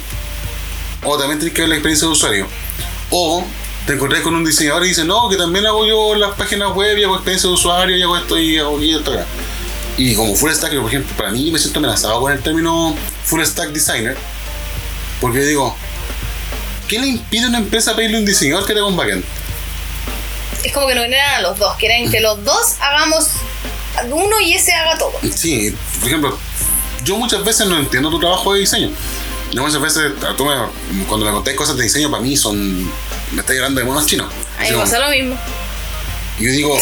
[1.03, 2.47] O también tenéis que ver la experiencia de usuario.
[3.09, 3.45] O
[3.85, 6.97] te encontrás con un diseñador y dice, no, que también hago yo las páginas web
[6.97, 9.25] y hago experiencia de usuario y hago esto y hago y esto acá.
[9.97, 13.43] Y como full stack, por ejemplo, para mí me siento amenazado con el término full
[13.43, 14.15] stack designer.
[15.19, 15.75] Porque digo,
[16.87, 19.23] ¿qué le impide a una empresa pedirle a un diseñador que te haga un backend?
[20.63, 23.29] Es como que no quieren a los dos, quieren que los dos hagamos
[24.11, 25.13] uno y ese haga todo.
[25.35, 26.37] Sí, por ejemplo,
[27.07, 28.89] yo muchas veces no entiendo tu trabajo de diseño.
[29.51, 32.83] Yo muchas veces, tú me- cuando me contáis cosas de diseño, para mí son.
[33.31, 34.27] Me estáis hablando de monos chinos.
[34.59, 35.37] A mí me pasa lo mismo.
[36.39, 36.77] Y yo digo,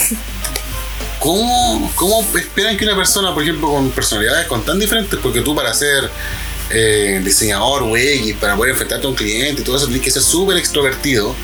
[1.19, 5.55] ¿cómo, ¿cómo esperan que una persona, por ejemplo, con personalidades con tan diferentes, porque tú
[5.55, 6.09] para hacer
[6.71, 10.11] eh, diseñador, güey, y para poder enfrentarte a un cliente y todo eso, tienes que
[10.11, 11.35] ser súper extrovertido.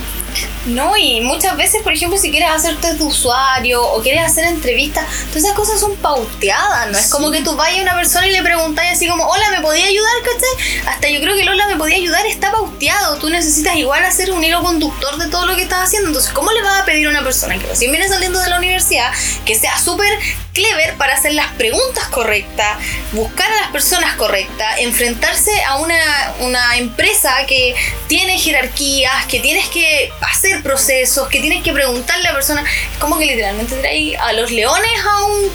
[0.65, 4.45] No, y muchas veces, por ejemplo, si quieres hacer test de usuario o quieres hacer
[4.45, 6.97] entrevistas, todas esas cosas son pauteadas, ¿no?
[6.97, 9.61] Es como que tú vayas a una persona y le preguntas así como, hola, ¿me
[9.61, 10.87] podía ayudar, cachai?
[10.87, 12.25] Hasta yo creo que el hola, ¿me podía ayudar?
[12.25, 13.17] Está pauteado.
[13.17, 16.09] Tú necesitas igual hacer un hilo conductor de todo lo que estás haciendo.
[16.09, 18.57] Entonces, ¿cómo le vas a pedir a una persona que recién viene saliendo de la
[18.57, 19.11] universidad
[19.45, 20.09] que sea súper
[20.53, 22.77] clever para hacer las preguntas correctas,
[23.13, 27.75] buscar a las personas correctas, enfrentarse a una, una empresa que
[28.07, 32.63] tiene jerarquías, que tienes que hacer procesos, que tienes que preguntarle a la persona.
[32.63, 35.51] Es como que literalmente trae a los leones a un,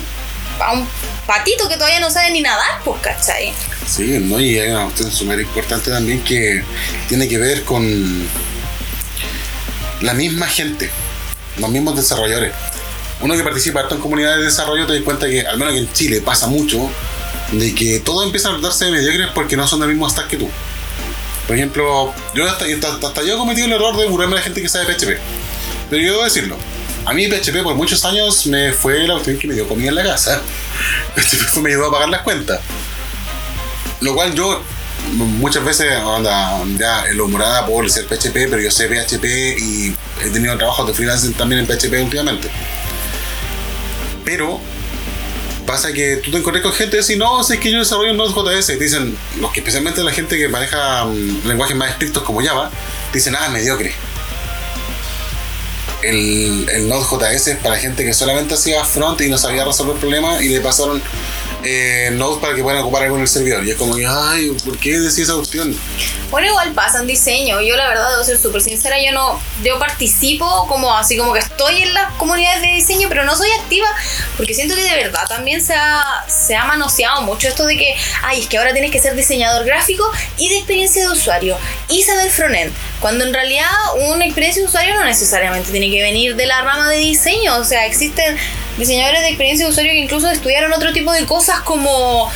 [0.61, 0.89] a un
[1.27, 3.53] patito que todavía no sabe ni nadar, pues, ¿cachai?
[3.87, 4.41] Sí, ¿no?
[4.41, 6.63] y hay una cuestión súper importante también que
[7.09, 8.29] tiene que ver con
[10.01, 10.91] la misma gente,
[11.59, 12.53] los mismos desarrolladores.
[13.21, 15.81] Uno que participa harto en comunidades de desarrollo te das cuenta que, al menos que
[15.81, 16.91] en Chile, pasa mucho
[17.53, 20.37] de que todo empieza a tratarse de mediocres porque no son del mismo stack que
[20.37, 20.51] tú.
[21.47, 24.61] Por ejemplo, yo hasta, hasta- yo he cometido el error de burlarme a la gente
[24.61, 25.19] que sabe PHP.
[25.89, 26.57] Pero yo debo decirlo.
[27.05, 29.95] A mí PHP por muchos años me fue la cuestión que me dio comida en
[29.95, 30.43] la casa.
[31.15, 32.61] PHP me ayudó a pagar las cuentas.
[34.01, 34.61] Lo cual yo
[35.13, 39.95] muchas veces onda, ya en lo morada puedo ser PHP, pero yo sé PHP y
[40.25, 42.51] he tenido trabajos de freelance también en PHP últimamente.
[44.27, 44.61] Pero
[45.67, 48.11] pasa que tú te encuentras con gente y decís, no, si es que yo desarrollo
[48.11, 48.79] en Node.js.
[48.79, 52.71] Dicen, los que especialmente la gente que maneja mm, lenguajes más estrictos como Java,
[53.15, 53.95] dicen, ah, mediocre.
[56.03, 60.43] El, el Node.js es para gente que solamente hacía front y no sabía resolver problemas
[60.43, 61.01] y le pasaron
[61.65, 63.65] eh, Node para que puedan ocupar algo en el servidor.
[63.65, 65.77] Y es como ay, ¿por qué decís esa cuestión?
[66.31, 67.61] Bueno, igual pasa en diseño.
[67.61, 71.41] Yo la verdad debo ser súper sincera, yo no, yo participo como así como que
[71.41, 73.87] estoy en las comunidades de diseño, pero no soy activa
[74.37, 77.95] porque siento que de verdad también se ha, se ha manoseado mucho esto de que,
[78.23, 80.05] ay, es que ahora tienes que ser diseñador gráfico
[80.37, 81.57] y de experiencia de usuario
[81.89, 82.73] y saber frontend.
[83.01, 83.67] Cuando en realidad
[84.09, 87.57] una experiencia de usuario no necesariamente tiene que venir de la rama de diseño.
[87.57, 88.37] O sea, existen
[88.77, 92.31] diseñadores de experiencia de usuario que incluso estudiaron otro tipo de cosas como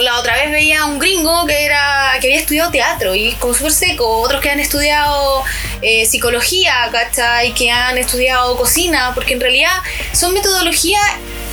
[0.00, 3.54] la otra vez veía a un gringo que era que había estudiado teatro y como
[3.54, 5.44] súper seco, otros que han estudiado
[5.82, 7.52] eh, psicología, ¿cachai?
[7.54, 9.72] Que han estudiado cocina, porque en realidad
[10.12, 11.02] son metodologías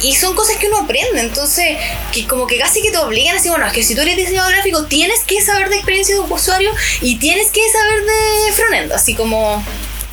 [0.01, 1.77] y son cosas que uno aprende, entonces
[2.11, 4.15] que como que casi que te obligan a decir, bueno, es que si tú eres
[4.15, 8.93] diseñador gráfico tienes que saber de experiencia de usuario y tienes que saber de frontend,
[8.93, 9.63] así como,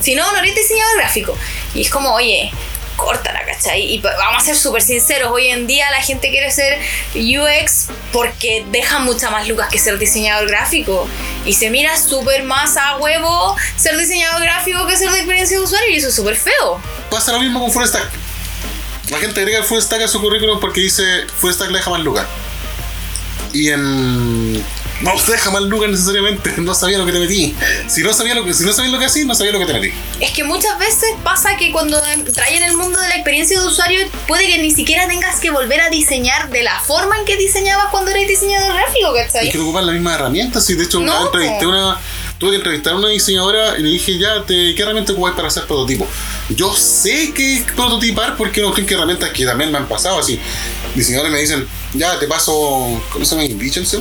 [0.00, 1.38] si no, no eres diseñador gráfico.
[1.74, 2.50] Y es como, oye,
[2.98, 3.94] córtala, ¿cachai?
[3.94, 6.78] Y vamos a ser súper sinceros, hoy en día la gente quiere ser
[7.14, 11.08] UX porque deja mucha más lucas que ser diseñador gráfico.
[11.46, 15.64] Y se mira súper más a huevo ser diseñador gráfico que ser de experiencia de
[15.64, 16.80] usuario y eso es súper feo.
[17.10, 18.10] Pasa lo mismo con Full Stack.
[19.10, 21.90] La gente agrega el Full Stack a su currículum porque dice Full Stack le deja
[21.90, 22.26] más lucas.
[23.52, 24.62] Y en.
[25.00, 27.54] No te deja más lucas necesariamente, no sabía lo que te metí.
[27.86, 29.66] Si no sabía lo que, si no sabías lo que hacías, no sabía lo que
[29.66, 29.92] te metí.
[30.20, 33.66] Es que muchas veces pasa que cuando entras en el mundo de la experiencia de
[33.66, 37.36] usuario puede que ni siquiera tengas que volver a diseñar de la forma en que
[37.36, 39.50] diseñabas cuando eras diseñador gráfico, ¿cachai?
[39.50, 40.68] que ocupar las mismas herramientas.
[40.68, 41.26] Y de hecho, una No.
[41.26, 41.96] entrevisté una.
[42.38, 45.48] Tuve que entrevistar a una diseñadora y le dije, ya, te, ¿qué herramienta ocupáis para
[45.48, 46.06] hacer prototipos?
[46.50, 50.38] Yo sé que prototipar porque no tengo herramientas que también me han pasado así.
[50.94, 53.00] Diseñadores me dicen, ya, te paso.
[53.12, 53.44] ¿Cómo se llama?
[53.44, 53.98] InVision, ¿sí?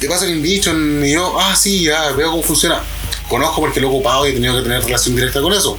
[0.00, 2.80] Te paso el InVision y yo, ah, sí, ya, veo cómo funciona.
[3.28, 5.78] Conozco porque lo he ocupado y he tenido que tener relación directa con eso.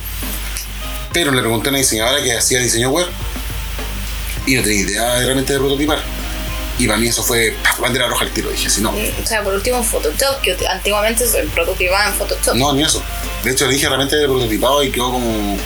[1.13, 3.07] Pero le pregunté a una diseñadora que hacía diseño web
[4.45, 5.99] y no tenía idea realmente de prototipar.
[6.77, 8.49] Y para mí eso fue bandera roja al tiro.
[8.49, 12.55] Dije, si no, O sea, por último en Photoshop, que antiguamente se prototipaba en Photoshop.
[12.55, 13.03] no, ni eso.
[13.43, 15.57] De hecho, le dije realmente de prototipado y quedó como.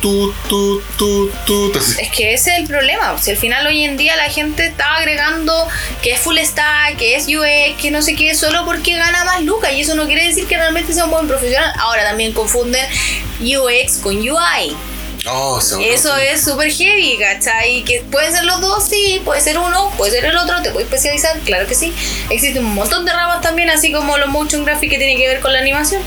[0.00, 1.66] Tu, tu, tu, tu.
[1.66, 3.16] Entonces, Es que ese es el problema.
[3.20, 5.66] Si al final hoy en día la gente está agregando
[6.02, 9.42] que es full stack, que es UX, que no sé qué, solo porque gana más
[9.42, 9.72] lucas.
[9.72, 11.72] Y eso no quiere decir que realmente sea un buen profesional.
[11.78, 12.86] Ahora también confunden
[13.40, 14.76] UX con UI.
[15.28, 17.82] oh, Eso es súper heavy, ¿cachai?
[17.82, 20.86] Que pueden ser los dos, sí, puede ser uno, puede ser el otro, te puedes
[20.86, 21.92] especializar, claro que sí.
[22.30, 25.40] Existen un montón de ramas también, así como los motion graphics que tienen que ver
[25.40, 26.02] con la animación.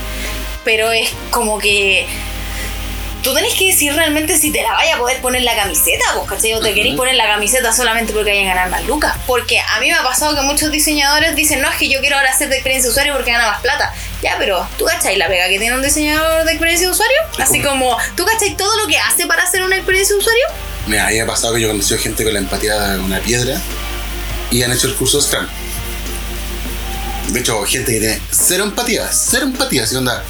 [0.63, 2.05] Pero es como que
[3.23, 6.27] tú tenés que decir realmente si te la vaya a poder poner la camiseta, pues,
[6.29, 6.53] ¿cachai?
[6.53, 9.15] O te queréis poner la camiseta solamente porque vayan a ganar más lucas.
[9.27, 12.17] Porque a mí me ha pasado que muchos diseñadores dicen, no, es que yo quiero
[12.17, 13.93] ahora hacer de experiencia de usuario porque gana más plata.
[14.21, 17.17] Ya, pero ¿tú cachai la pega que tiene un diseñador de experiencia de usuario?
[17.39, 20.45] Así como, ¿tú cachai todo lo que hace para hacer una experiencia de usuario?
[20.87, 23.61] Mira, ahí ha pasado que yo he conocido gente con la empatía de una piedra
[24.51, 25.47] y han hecho el curso Scrum.
[27.27, 30.23] De hecho, gente que tiene cero empatía, cero empatía, así onda.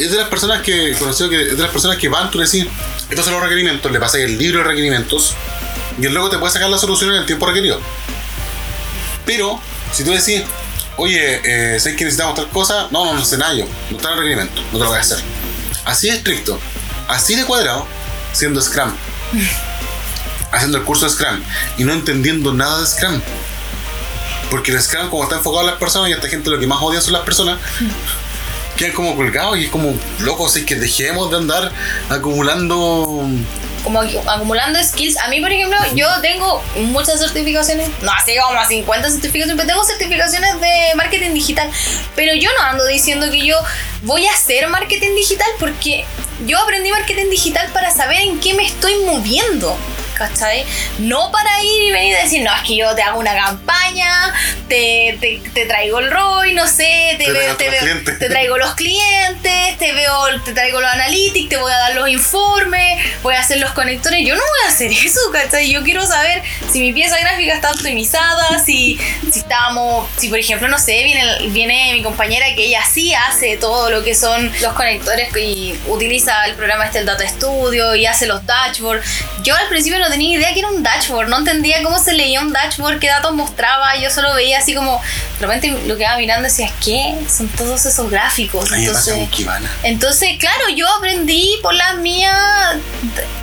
[0.00, 2.46] Es de las personas que conocido que es de las personas que van, tú le
[2.46, 2.66] decís,
[3.08, 5.34] estos son los requerimientos, le pasas el libro de requerimientos
[6.00, 7.80] y él luego te puede sacar la solución en el tiempo requerido.
[9.26, 9.60] Pero
[9.92, 10.42] Si tú decís,
[10.96, 14.08] oye, eh, sé que necesitamos tal cosa, no, no, no sé nada yo, no está
[14.08, 15.18] en el requerimiento, no te lo voy a hacer.
[15.84, 16.60] Así de estricto,
[17.08, 17.86] así de cuadrado,
[18.32, 18.92] siendo Scrum.
[20.52, 21.42] haciendo el curso de Scrum
[21.78, 23.20] y no entendiendo nada de Scrum.
[24.50, 26.66] Porque el Scrum, como está enfocado a las personas y a esta gente lo que
[26.66, 27.58] más odia son las personas,
[28.80, 31.70] quedan como colgados y es como, locos, es que dejemos de andar
[32.08, 33.28] acumulando
[33.84, 35.18] como acumulando skills.
[35.18, 39.84] A mí, por ejemplo, yo tengo muchas certificaciones, no así como 50 certificaciones, pero tengo
[39.84, 41.70] certificaciones de marketing digital.
[42.16, 43.56] Pero yo no ando diciendo que yo
[44.02, 46.04] voy a hacer marketing digital porque
[46.46, 49.76] yo aprendí marketing digital para saber en qué me estoy moviendo.
[50.20, 50.64] ¿Cachai?
[50.98, 54.34] No para ir y venir y decir, no, es que yo te hago una campaña,
[54.68, 55.18] te,
[55.54, 57.70] te, traigo el ROI, no sé, te, veo, te,
[58.18, 62.08] te, traigo los clientes, te veo, te traigo los analytics, te voy a dar los
[62.08, 64.20] informes, voy a hacer los conectores.
[64.26, 65.70] Yo no voy a hacer eso, ¿cachai?
[65.70, 69.00] Yo quiero saber si mi pieza gráfica está optimizada, si,
[69.32, 73.56] si estamos, si por ejemplo, no sé, viene, viene mi compañera que ella sí hace
[73.56, 78.04] todo lo que son los conectores y utiliza el programa este, el Data Studio y
[78.06, 79.04] hace los dashboards.
[79.42, 82.40] Yo al principio no tenía idea que era un dashboard, no entendía cómo se leía
[82.40, 85.00] un dashboard, qué datos mostraba, yo solo veía así como,
[85.38, 87.16] de repente lo que iba mirando decía, ¿qué?
[87.34, 88.70] Son todos esos gráficos.
[88.72, 89.28] Entonces,
[89.82, 92.32] entonces, claro, yo aprendí por la mía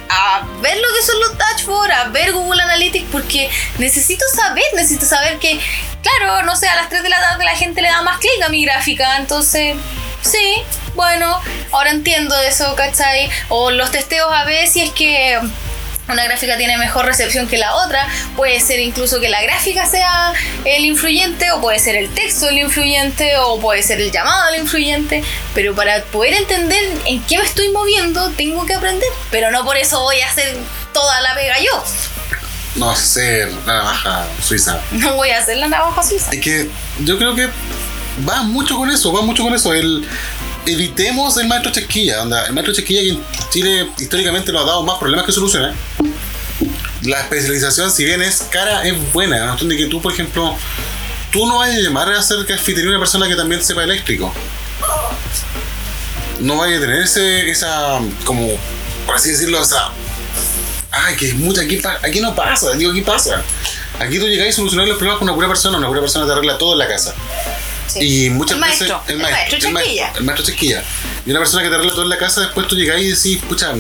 [0.10, 5.06] a ver lo que son los dashboards, a ver Google Analytics, porque necesito saber, necesito
[5.06, 5.60] saber que,
[6.02, 8.42] claro, no sé, a las 3 de la tarde la gente le da más clic
[8.46, 9.76] a mi gráfica, entonces,
[10.22, 10.64] sí,
[10.96, 11.40] bueno,
[11.72, 13.30] ahora entiendo eso, ¿cachai?
[13.50, 15.40] O los testeos a ver si es que
[16.10, 20.34] una gráfica tiene mejor recepción que la otra, puede ser incluso que la gráfica sea
[20.66, 24.62] el influyente, o puede ser el texto el influyente, o puede ser el llamado el
[24.62, 29.66] influyente, pero para poder entender en qué me estoy moviendo, tengo que aprender, pero no
[29.66, 30.58] por eso voy a hacer
[30.94, 31.84] toda la pega yo.
[32.76, 34.80] No hacer la navaja suiza.
[34.92, 36.32] No voy a hacer la navaja suiza.
[36.32, 37.50] Es que yo creo que
[38.28, 39.74] va mucho con eso, va mucho con eso.
[39.74, 40.08] El,
[40.66, 42.22] evitemos el maestro Chesquilla.
[42.22, 45.76] el maestro Chesquilla que en Chile históricamente nos ha dado más problemas que soluciones.
[47.04, 49.46] La especialización, si bien es cara, es buena.
[49.46, 49.56] ¿no?
[49.56, 50.56] de que tú, por ejemplo,
[51.32, 54.34] tú no vayas a llamar a ser anfitrión una persona que también sepa eléctrico.
[56.40, 58.48] No vayas a tener ese, esa, como,
[59.06, 59.90] por así decirlo, esa.
[60.92, 63.44] Ay, que mucha, aquí, aquí no pasa, digo, aquí pasa.
[64.00, 66.32] Aquí tú llegas y solucionar los problemas con una pura persona, una pura persona te
[66.32, 67.14] arregla todo en la casa.
[67.96, 68.82] Y muchas veces.
[68.82, 70.84] el, maestro, el, maestro, el maestro Chesquilla.
[71.26, 73.40] Y una persona que te arregla todo en la casa, después tú llegas y decís,
[73.48, 73.74] pucha,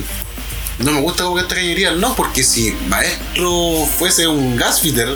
[0.80, 1.92] no me gusta como esta cañería.
[1.92, 5.16] No, porque si maestro fuese un gasfitter,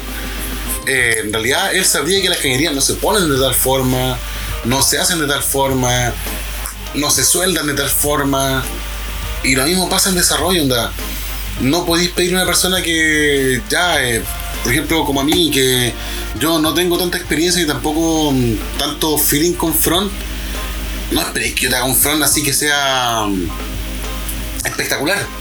[0.87, 4.17] eh, en realidad él sabría que las cañerías no se ponen de tal forma,
[4.65, 6.13] no se hacen de tal forma,
[6.95, 8.63] no se sueldan de tal forma.
[9.43, 10.63] Y lo mismo pasa en desarrollo.
[11.61, 14.23] No podéis pedir a una persona que ya, eh,
[14.63, 15.93] por ejemplo, como a mí, que
[16.39, 20.11] yo no tengo tanta experiencia y tampoco mm, tanto feeling con front.
[21.11, 23.49] No esperéis que yo te haga un front así que sea mm,
[24.65, 25.40] espectacular.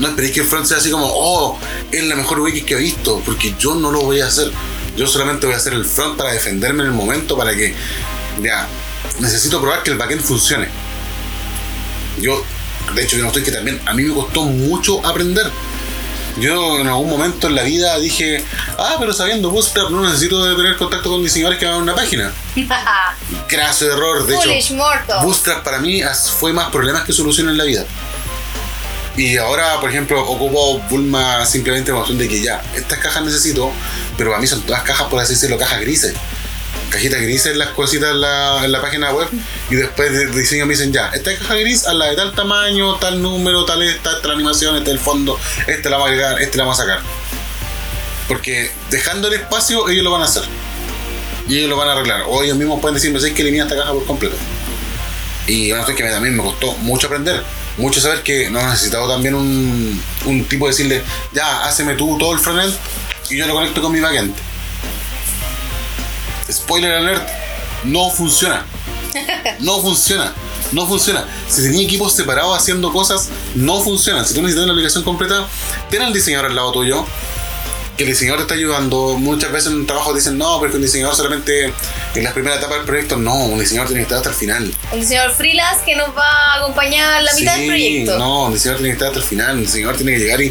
[0.00, 1.58] No esperéis que el front sea así como, oh,
[1.92, 4.50] es la mejor UX que he visto, porque yo no lo voy a hacer.
[4.96, 7.74] Yo solamente voy a hacer el front para defenderme en el momento, para que,
[8.42, 8.66] ya,
[9.20, 10.68] necesito probar que el backend funcione.
[12.20, 12.42] Yo,
[12.94, 15.50] de hecho, yo no estoy que también, a mí me costó mucho aprender
[16.38, 18.42] yo en algún momento en la vida dije,
[18.78, 22.32] ah, pero sabiendo Bootstrap no necesito tener contacto con diseñadores que hagan una página.
[23.48, 24.74] Graso error, de hecho.
[25.22, 26.02] Bootstrap para mí
[26.38, 27.84] fue más problemas que soluciones en la vida.
[29.20, 33.70] Y ahora, por ejemplo, ocupo Bulma simplemente como de que ya, estas cajas necesito,
[34.16, 36.14] pero para mí son todas cajas, por así decirlo, cajas grises
[36.88, 39.28] cajitas grises las cositas en la, en la página web
[39.68, 42.96] y después de diseño me dicen ya, esta caja gris a la de tal tamaño,
[42.96, 46.56] tal número, tal esta, esta animación, este el fondo, este la vamos a agregar, este
[46.56, 47.00] la vamos a sacar.
[48.26, 50.44] Porque dejando el espacio ellos lo van a hacer.
[51.46, 52.22] Y ellos lo van a arreglar.
[52.26, 54.36] O ellos mismos pueden decirme, sé que elimina esta caja por completo.
[55.46, 57.42] Y bueno, es que también me costó mucho aprender.
[57.80, 61.02] Mucho saber que no necesitado también un, un tipo de decirle,
[61.32, 62.74] ya, háceme tú todo el frontend
[63.30, 64.34] y yo lo conecto con mi backend
[66.52, 67.28] spoiler alert,
[67.84, 68.64] no funciona.
[69.60, 70.32] No funciona.
[70.72, 71.24] No funciona.
[71.48, 74.24] Si tenía equipos separados haciendo cosas, no funcionan.
[74.24, 75.46] Si tú necesitas una aplicación completa,
[75.90, 77.04] ten al diseñador al lado tuyo.
[78.00, 79.18] Que el diseñador te está ayudando.
[79.18, 81.70] Muchas veces en un trabajo dicen, no, porque un diseñador solamente
[82.14, 83.18] en la primera etapa del proyecto.
[83.18, 84.74] No, un diseñador tiene que estar hasta el final.
[84.90, 88.18] Un diseñador freelance que nos va a acompañar la mitad del proyecto.
[88.18, 89.56] No, un diseñador tiene que estar hasta el final.
[89.58, 90.50] Un diseñador tiene que llegar y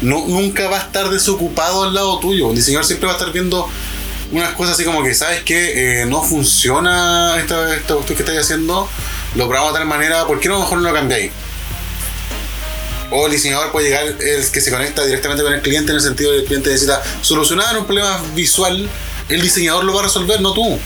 [0.00, 2.48] no, nunca va a estar desocupado al lado tuyo.
[2.48, 3.68] Un diseñador siempre va a estar viendo
[4.32, 8.40] unas cosas así como que, ¿sabes que eh, no funciona esta, esta cuestión que estáis
[8.40, 8.88] haciendo,
[9.36, 11.30] lo probamos de tal manera, ¿por qué no mejor no lo cambiáis?
[13.14, 16.02] O el diseñador puede llegar, el que se conecta directamente con el cliente en el
[16.02, 18.88] sentido de que el cliente necesita solucionar un problema visual
[19.28, 20.78] El diseñador lo va a resolver, no tú.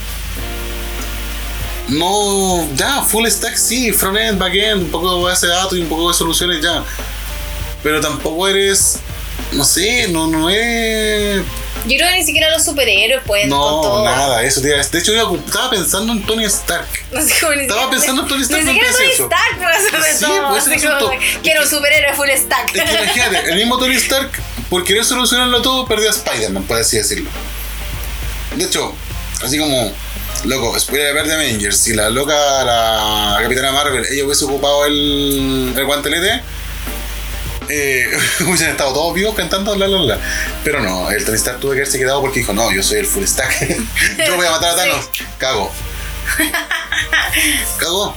[1.88, 5.88] No, ya, full stack sí, frontend, backend, un poco de base de datos y un
[5.88, 6.84] poco de soluciones ya.
[7.82, 8.98] Pero tampoco eres,
[9.52, 11.42] no sé, no, no es
[11.86, 14.04] yo creo que ni siquiera los superhéroes pueden no, con todo.
[14.04, 16.86] nada, eso te iba a- De hecho, yo estaba pensando en Tony Stark.
[17.12, 19.10] No sé cómo ni Estaba pensando en Tony Stark, Ni no siquiera Tony.
[19.12, 21.10] Stark hacer de Sí, ser así como.
[21.42, 22.74] Quiero un superhéroe full stack.
[22.76, 24.30] Es que imagínate, el mismo Tony Stark,
[24.70, 27.30] por querer solucionarlo todo, perdió a Spider-Man, por así decirlo.
[28.56, 28.92] De hecho,
[29.44, 29.92] así como,
[30.44, 32.34] loco, spoiler ver de Avengers, si la loca,
[32.64, 36.42] la Capitana Marvel, ella hubiese ocupado el, el guantelete,
[37.68, 38.06] eh,
[38.40, 40.18] hubiesen estado todos vivos cantando la la la.
[40.64, 43.06] Pero no, el Tony Stark tuvo que haberse quedado porque dijo, no, yo soy el
[43.06, 43.68] full stack.
[44.26, 44.76] yo voy a matar a.
[44.76, 45.10] Thanos.
[45.38, 45.72] Cago.
[47.78, 48.16] Cago.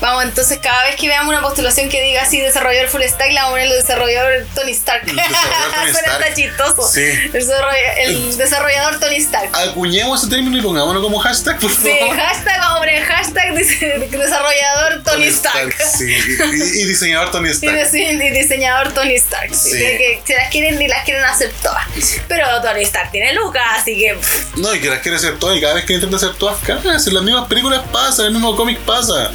[0.00, 3.42] Vamos, entonces cada vez que veamos una postulación que diga así desarrollador full stack, la
[3.42, 5.02] vamos a poner el desarrollador Tony Stark.
[5.08, 6.22] El desarrollador Tony Suena Stark.
[6.22, 6.88] hasta chistoso.
[6.90, 7.00] Sí.
[7.02, 9.50] El, desarrolla- el desarrollador Tony Stark.
[9.52, 12.16] Acuñemos ese término y pongámoslo como hashtag, por Sí, favor.
[12.16, 15.74] hashtag, vamos a poner hashtag desarrollador Tony, Stark.
[15.82, 17.94] Sí, y, y diseñador Tony Y, Stark.
[17.94, 19.54] y diseñador Tony Stark.
[19.54, 19.78] sí, Sí.
[20.24, 21.84] que las quieren ni las quieren hacer todas.
[22.28, 24.16] Pero Tony Stark tiene lucas, así que
[24.56, 27.06] No, y que las quiere hacer todas y cada vez que intenta hacer todas cagas.
[27.06, 29.30] En las mismas películas pasa, el mismo cómic pasa.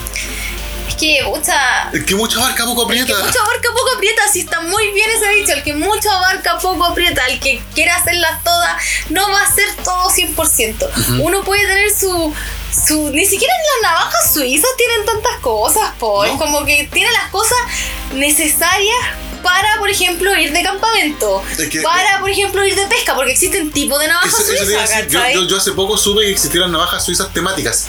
[0.87, 1.89] Es que mucha.
[1.91, 3.25] El que mucho abarca poco El que aprieta.
[3.25, 6.85] mucho abarca poco aprieta, si está muy bien ese dicho, el que mucho abarca poco
[6.85, 8.73] aprieta, el que quiere hacerlas todas,
[9.09, 11.19] no va a hacer todo 100%.
[11.21, 12.33] Uno puede tener su,
[12.87, 13.09] su...
[13.11, 16.25] Ni siquiera en las navajas suizas tienen tantas cosas, po.
[16.25, 16.31] ¿No?
[16.33, 17.57] Es como que tiene las cosas
[18.13, 18.97] necesarias
[19.43, 21.43] para, por ejemplo, ir de campamento.
[21.57, 24.65] Es que- para, por ejemplo, ir de pesca, porque existen tipos de navajas Eso, eso
[24.65, 27.85] suizas, decir, yo, yo, yo hace poco supe que existieran navajas suizas temáticas.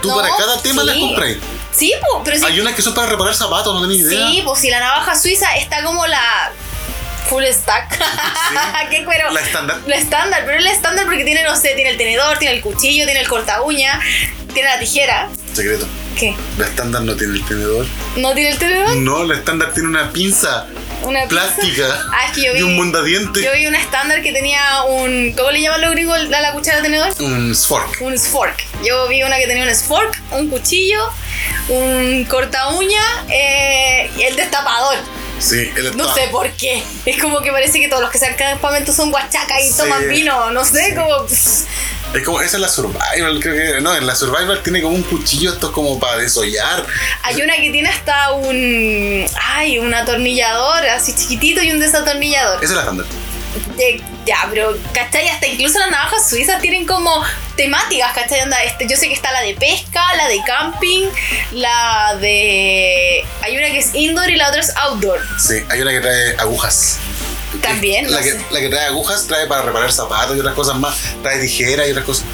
[0.00, 0.88] Tú No, para cada tema sí.
[0.88, 1.36] las compras.
[1.76, 4.28] Sí, po, pero sí Hay unas que son para reparar zapatos, no tenía idea.
[4.28, 6.52] Sí, pues si la navaja suiza está como la
[7.28, 7.98] full stack.
[8.90, 9.30] ¿Qué cuero?
[9.32, 9.80] La estándar.
[9.86, 12.62] La estándar, pero es la estándar porque tiene, no sé, tiene el tenedor, tiene el
[12.62, 14.00] cuchillo, tiene el corta uña,
[14.54, 15.28] tiene la tijera.
[15.52, 15.86] Secreto.
[16.18, 16.34] ¿Qué?
[16.56, 17.86] La estándar no tiene el tenedor.
[18.16, 18.96] ¿No tiene el tenedor?
[18.96, 20.66] No, la estándar tiene una pinza
[21.02, 23.42] Una plástica Ah, es que yo vi, y un mondadiente.
[23.42, 25.32] yo vi una estándar que tenía un.
[25.36, 27.12] ¿Cómo le llaman los gringos a la cuchara de tenedor?
[27.20, 28.00] Un fork.
[28.00, 28.62] Un spork.
[28.84, 31.00] Yo vi una que tenía un spork, un cuchillo,
[31.68, 34.96] un corta uña eh, y el destapador.
[35.38, 36.82] Sí, No sé por qué.
[37.04, 39.76] Es como que parece que todos los que se campamento son guachacas y Sí.
[39.76, 40.50] toman vino.
[40.50, 40.94] No sé, Sí.
[40.94, 41.26] como.
[42.14, 43.80] Es como, esa es la survival, creo que.
[43.82, 46.86] No, en la survival tiene como un cuchillo, esto es como para desollar.
[47.22, 49.26] Hay una que tiene hasta un.
[49.42, 52.56] Ay, un atornillador así chiquitito y un desatornillador.
[52.64, 53.06] Esa es la estándar.
[53.78, 55.28] Eh, ya, pero, ¿cachai?
[55.28, 57.22] Hasta incluso las navajas suizas tienen como
[57.56, 58.40] temáticas, ¿cachai?
[58.42, 61.08] Onda, este, yo sé que está la de pesca, la de camping,
[61.52, 63.24] la de.
[63.42, 65.20] Hay una que es indoor y la otra es outdoor.
[65.38, 66.98] Sí, hay una que trae agujas.
[67.62, 68.40] También, La, no que, sé.
[68.50, 70.96] la que trae agujas trae para reparar zapatos y otras cosas más.
[71.22, 72.24] Trae tijeras y otras cosas.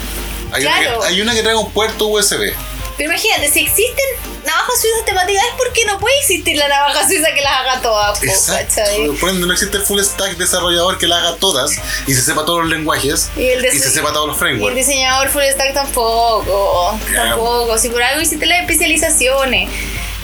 [0.53, 1.01] Hay, una, Claro.
[1.01, 2.53] que, hay una que trae un puerto USB.
[2.97, 4.05] Pero imagínate, si existen
[4.45, 8.19] navajas suizas temáticas es porque no puede existir la navaja suiza que las haga todas,
[8.19, 8.81] po, Exacto.
[9.21, 11.73] Por ende, no existe el full stack desarrollador que la haga todas
[12.07, 14.39] y se sepa todos los lenguajes Y el de- y se sepa todos los Y
[14.39, 14.77] el frameworks.
[14.77, 17.79] diseñador full stack tampoco, tampoco.
[17.79, 19.71] Si por algo hiciste las especializaciones.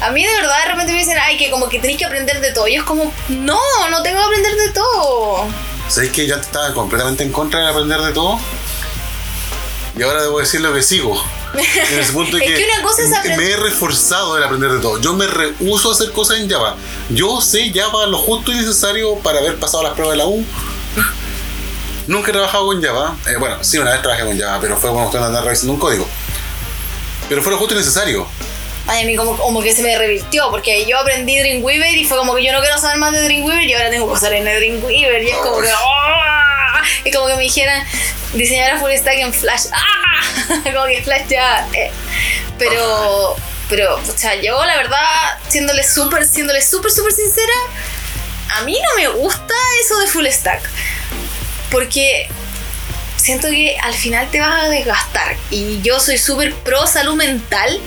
[0.00, 2.40] A mí de verdad de repente me dicen, ay, que como que tenéis que aprender
[2.40, 2.68] de todo.
[2.68, 3.58] Y es como, no,
[3.90, 5.48] no tengo que aprender de todo.
[5.88, 8.38] ¿Sabéis que yo estaba completamente en contra de aprender de todo?
[9.96, 11.20] Y ahora debo decir lo que sigo.
[11.92, 14.80] En ese punto Es que una cosa es aprender- me he reforzado en aprender de
[14.80, 15.00] todo.
[15.00, 16.76] Yo me rehuso a hacer cosas en Java.
[17.08, 20.44] Yo sé Java lo justo y necesario para haber pasado las pruebas de la U.
[22.06, 23.16] Nunca he trabajado con Java.
[23.26, 26.06] Eh, bueno, sí, una vez trabajé con Java, pero fue cuando andando revisando un código.
[27.28, 28.26] Pero fue lo justo y necesario.
[28.86, 32.16] Ay, a mí como, como que se me revirtió, porque yo aprendí Dreamweaver y fue
[32.16, 34.44] como que yo no quiero saber más de Dreamweaver y ahora tengo que saber en
[34.46, 35.22] Dreamweaver.
[35.22, 35.68] Y es como que,
[36.82, 36.86] ¡ah!
[37.04, 37.84] Es como que me dijeran,
[38.34, 39.66] diseñar full stack en Flash.
[39.72, 40.22] ¡Ah!
[40.64, 41.66] Como que Flash ya.
[41.72, 41.90] eh.
[42.58, 43.36] Pero,
[43.68, 44.98] pero, o sea, yo la verdad,
[45.48, 47.52] siéndole súper, siéndole súper, súper sincera,
[48.56, 49.54] a mí no me gusta
[49.84, 50.62] eso de full stack.
[51.70, 52.28] Porque
[53.18, 55.36] siento que al final te vas a desgastar.
[55.50, 57.80] Y yo soy súper pro salud mental.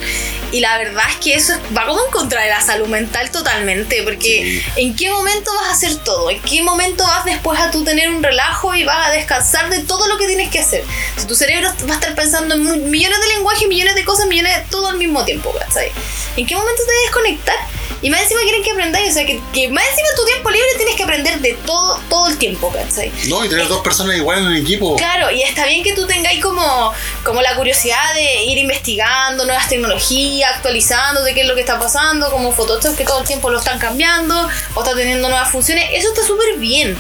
[0.52, 4.04] Y la verdad es que eso va como en contra de la salud mental totalmente.
[4.04, 6.30] Porque ¿en qué momento vas a hacer todo?
[6.30, 9.80] ¿En qué momento vas después a tú tener un relajo y vas a descansar de
[9.80, 10.84] todo lo que tienes que hacer?
[11.18, 14.58] Si tu cerebro va a estar pensando en millones de lenguajes, millones de cosas, millones
[14.58, 15.92] de todo al mismo tiempo, ¿cachai?
[16.36, 17.81] ¿En qué momento te debes conectar?
[18.02, 20.50] Y más encima quieren que aprendáis, o sea, que, que más encima en tu tiempo
[20.50, 23.12] libre tienes que aprender de todo, todo el tiempo, ¿cachai?
[23.28, 24.96] No, y tener dos personas iguales en el equipo.
[24.96, 26.94] Claro, y está bien que tú tengáis como,
[27.24, 31.80] como la curiosidad de ir investigando nuevas tecnologías, actualizando de qué es lo que está
[31.80, 35.90] pasando, como Photoshop que todo el tiempo lo están cambiando o está teniendo nuevas funciones.
[35.94, 36.98] Eso está súper bien.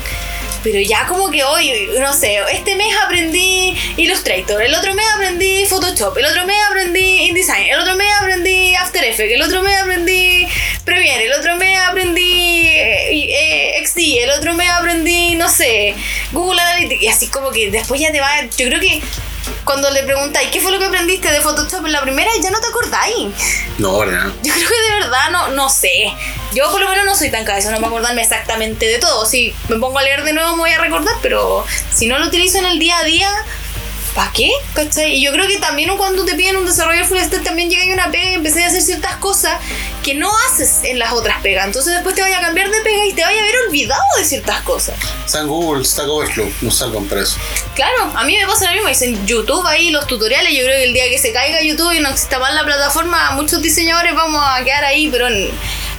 [0.63, 5.65] Pero ya como que hoy, no sé, este mes aprendí Illustrator, el otro mes aprendí
[5.65, 9.75] Photoshop, el otro mes aprendí InDesign, el otro mes aprendí After Effects, el otro mes
[9.81, 10.47] aprendí
[10.85, 15.95] Premiere, el otro mes aprendí eh, eh, XD, el otro mes aprendí, no sé,
[16.31, 17.01] Google Analytics.
[17.03, 19.01] Y así como que después ya te va, yo creo que
[19.63, 22.59] cuando le preguntáis qué fue lo que aprendiste de Photoshop en la primera, ya no
[22.59, 23.27] te acordáis.
[23.77, 24.27] No, ¿verdad?
[24.43, 26.13] Yo creo que de verdad no, no sé.
[26.53, 29.25] Yo por lo menos no soy tan cabeza, no me acordarme exactamente de todo.
[29.25, 32.27] Si me pongo a leer de nuevo me voy a recordar, pero si no lo
[32.27, 33.29] utilizo en el día a día,
[34.15, 34.51] ¿para qué?
[34.73, 35.15] ¿Cachai?
[35.15, 38.11] Y yo creo que también cuando te piden un desarrollo full stack también llega una
[38.11, 39.57] pega y empecé a hacer ciertas cosas
[40.03, 41.65] que no haces en las otras pegas.
[41.65, 44.25] Entonces después te vaya a cambiar de pega y te vaya a haber olvidado de
[44.25, 44.95] ciertas cosas.
[45.27, 47.37] San Google, Stack Overflow, nos salvan para eso.
[47.75, 48.89] Claro, a mí me pasa lo mismo.
[48.89, 50.53] Dicen YouTube ahí, los tutoriales.
[50.53, 53.31] Yo creo que el día que se caiga YouTube y no exista más la plataforma,
[53.31, 55.49] muchos diseñadores vamos a quedar ahí, pero en,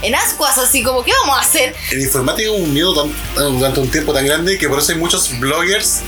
[0.02, 1.74] en ascuas, así como, ¿qué vamos a hacer?
[1.92, 4.98] En informática hubo un miedo tan- durante un tiempo tan grande que por eso hay
[4.98, 6.00] muchos bloggers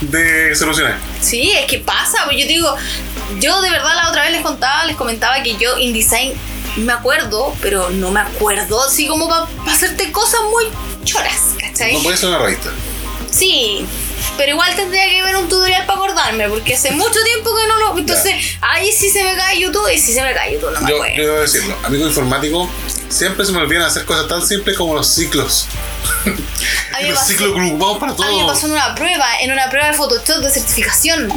[0.00, 0.94] de soluciones.
[1.20, 2.74] Sí, es que pasa, pues yo te digo,
[3.40, 6.32] yo de verdad la otra vez les contaba, les comentaba que yo InDesign
[6.76, 10.64] me acuerdo, pero no me acuerdo así como para hacerte cosas muy
[11.04, 11.94] choras, ¿cachai?
[11.94, 12.70] No puede ser una revista.
[13.30, 13.86] Sí,
[14.36, 17.78] pero igual tendría que ver un tutorial para acordarme, porque hace mucho tiempo que no
[17.78, 17.98] lo...
[17.98, 20.90] Entonces, ahí sí se me cae YouTube y sí se me cae YouTube, no me
[20.90, 21.16] Yo, acuerdo.
[21.16, 22.68] yo debo decirlo, amigo informático,
[23.08, 25.66] siempre se me olvidan hacer cosas tan simples como los ciclos.
[27.08, 29.94] Los pasó- ocupamos para A mí me pasó en una prueba, en una prueba de
[29.94, 31.32] Photoshop de certificación,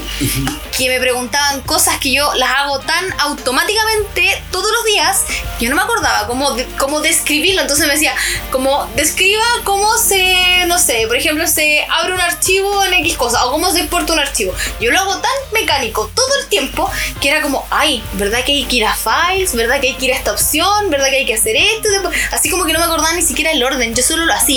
[0.77, 5.21] que me preguntaban cosas que yo las hago tan automáticamente todos los días,
[5.57, 7.61] que yo no me acordaba cómo, de- cómo describirlo.
[7.61, 8.13] Entonces me decía,
[8.51, 13.45] como describa cómo se, no sé, por ejemplo, se abre un archivo en X cosa,
[13.45, 14.53] o cómo se exporta un archivo.
[14.79, 16.89] Yo lo hago tan mecánico todo el tiempo,
[17.21, 19.53] que era como, ay, ¿verdad que hay que ir a Files?
[19.55, 20.89] ¿Verdad que hay que ir a esta opción?
[20.89, 21.89] ¿Verdad que hay que hacer esto?
[22.31, 24.54] Así como que no me acordaba ni siquiera el orden, yo solo lo hacía.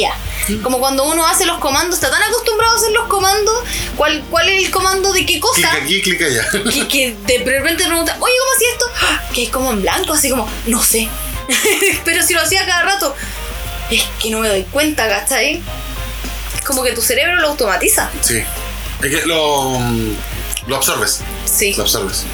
[0.63, 3.55] Como cuando uno hace los comandos, está tan acostumbrado a hacer los comandos,
[3.97, 5.55] ¿cuál, cuál es el comando de qué cosa?
[5.55, 6.47] Clica aquí, clica allá.
[6.71, 8.87] Que, que de repente te pregunta, oye, ¿cómo hacía esto?
[9.35, 11.09] Que es como en blanco, así como, no sé.
[12.05, 13.15] Pero si lo hacía cada rato,
[13.91, 15.63] es que no me doy cuenta, ¿cachai?
[16.55, 18.11] Es como que tu cerebro lo automatiza.
[18.21, 18.43] Sí.
[19.03, 19.79] Es que lo,
[20.67, 21.21] lo absorbes.
[21.45, 21.75] Sí.
[21.75, 22.25] Lo absorbes.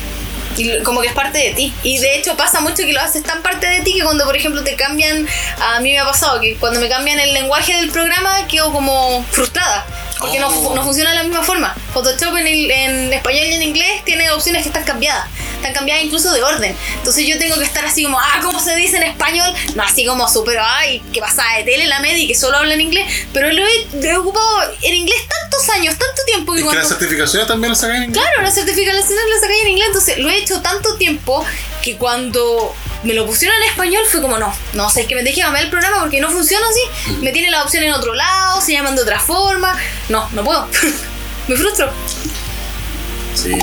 [0.56, 1.72] Y como que es parte de ti.
[1.82, 4.36] Y de hecho pasa mucho que lo haces tan parte de ti que cuando, por
[4.36, 5.26] ejemplo, te cambian,
[5.60, 9.24] a mí me ha pasado que cuando me cambian el lenguaje del programa quedo como
[9.30, 9.86] frustrada.
[10.18, 10.74] Porque no, Oh.
[10.74, 11.74] no funciona de la misma forma.
[11.92, 15.26] Photoshop en, el- en español y en inglés tiene opciones que están cambiadas.
[15.56, 16.74] Están cambiadas incluso de orden.
[16.96, 19.52] Entonces yo tengo que estar así como, ah, ¿cómo se dice en español?
[19.74, 22.74] No así como súper, ay, que pasada de tele la media y que solo habla
[22.74, 23.06] en inglés.
[23.32, 24.46] Pero lo he, ocupado
[24.82, 25.20] en inglés
[25.54, 26.80] tantos años, tanto tiempo que Es que cuando...
[26.80, 28.22] las certificaciones también las sacan en inglés.
[28.22, 31.44] Claro, la certificación la saqué en inglés, entonces lo he hecho tanto tiempo
[31.82, 35.22] que cuando me lo pusieron en español fue como no, no sé, es que me
[35.22, 38.60] dejé cambiar el programa porque no funciona así, me tiene la opción en otro lado,
[38.60, 39.76] se llaman de otra forma,
[40.08, 40.66] no, no puedo,
[41.48, 41.90] me frustro.
[43.34, 43.58] Sí.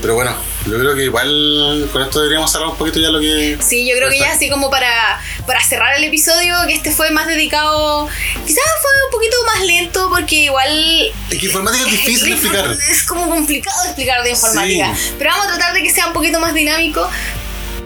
[0.00, 0.34] Pero bueno,
[0.70, 3.58] yo creo que igual con esto deberíamos hablar un poquito ya lo que.
[3.60, 7.10] Sí, yo creo que ya así como para, para cerrar el episodio, que este fue
[7.10, 8.08] más dedicado,
[8.46, 12.70] quizás fue un poquito más lento porque igual Es que informática es difícil de explicar.
[12.90, 14.94] Es como complicado de explicar de informática.
[14.94, 15.12] Sí.
[15.18, 17.08] Pero vamos a tratar de que sea un poquito más dinámico.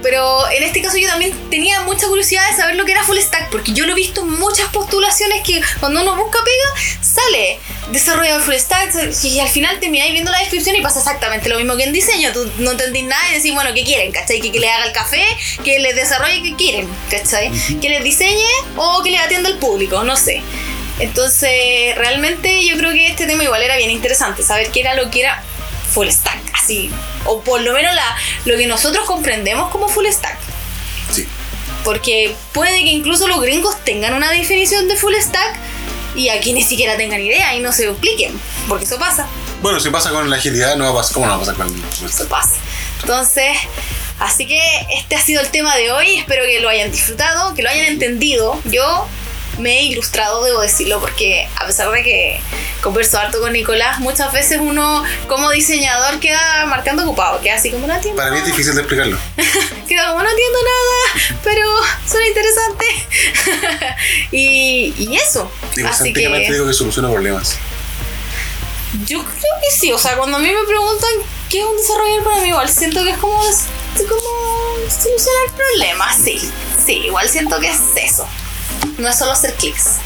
[0.02, 3.18] Pero en este caso yo también tenía mucha curiosidad de saber lo que era full
[3.18, 7.60] stack, porque yo lo he visto en muchas postulaciones que cuando uno busca pega, sale
[7.90, 8.92] desarrollador full stack
[9.22, 12.32] y al final termináis viendo la descripción y pasa exactamente lo mismo que en diseño.
[12.32, 14.12] Tú no entendís nada y decís, bueno, ¿qué quieren?
[14.12, 14.40] ¿Cachai?
[14.40, 15.24] Que, que le haga el café,
[15.64, 16.88] que les desarrolle, ¿qué quieren?
[17.10, 17.50] ¿Cachai?
[17.80, 20.42] Que les diseñe o que les atienda al público, no sé.
[20.98, 25.10] Entonces, realmente yo creo que este tema igual era bien interesante, saber qué era lo
[25.10, 25.42] que era
[25.92, 26.90] full stack, así,
[27.24, 30.38] o por lo menos la, lo que nosotros comprendemos como full stack.
[31.10, 31.26] Sí.
[31.84, 35.58] Porque puede que incluso los gringos tengan una definición de full stack
[36.14, 39.26] y aquí ni siquiera tengan idea y no se expliquen, porque eso pasa,
[39.62, 41.14] Bueno, si pasa con la agilidad, no va a pasar.
[41.14, 42.54] ¿Cómo no va a pasar con el eso pasa.
[43.00, 43.56] Entonces,
[44.18, 44.60] así que
[44.96, 47.86] este ha sido el tema de hoy, espero que lo hayan disfrutado, que lo hayan
[47.86, 48.60] entendido.
[48.64, 49.08] Yo
[49.58, 52.40] me he ilustrado, debo decirlo, porque a pesar de que
[52.82, 57.86] converso harto con Nicolás, muchas veces uno como diseñador queda marcando ocupado, queda así como
[57.86, 58.16] no entiendo.
[58.18, 58.52] Para mí es nada".
[58.52, 59.18] difícil de explicarlo.
[59.88, 61.66] Queda como no entiendo nada, pero
[62.08, 62.84] suena interesante.
[64.32, 65.50] y, y eso.
[65.70, 67.56] Así Egocéntricamente que digo que soluciona problemas.
[69.06, 69.92] yo creo que sí.
[69.92, 71.10] O sea, cuando a mí me preguntan
[71.50, 73.66] qué es un desarrollador para mí, igual siento que es como, es
[74.08, 74.22] como
[74.88, 76.16] solucionar problemas.
[76.16, 76.50] Sí,
[76.84, 78.26] sí, igual siento que es eso.
[78.98, 79.96] No es solo hacer clics.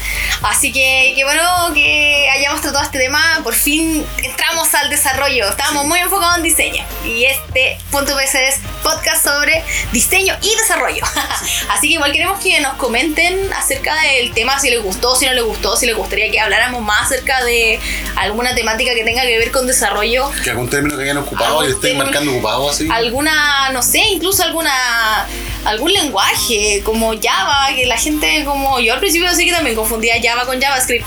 [0.41, 1.41] Así que qué bueno
[1.73, 3.39] que hayamos tratado este tema.
[3.43, 5.49] Por fin entramos al desarrollo.
[5.49, 6.83] Estábamos muy enfocados en diseño.
[7.05, 11.03] Y este punto PC es podcast sobre diseño y desarrollo.
[11.69, 15.33] Así que igual queremos que nos comenten acerca del tema, si les gustó, si no
[15.33, 17.79] les gustó, si les gustaría que habláramos más acerca de
[18.15, 20.31] alguna temática que tenga que ver con desarrollo.
[20.43, 22.87] Que algún término que hayan ocupado y estén marcando ocupado así.
[22.91, 25.27] Alguna, no sé, incluso alguna
[25.67, 30.15] algún lenguaje como Java, que la gente como yo al principio sí que también confundía
[30.21, 31.05] Java con JavaScript.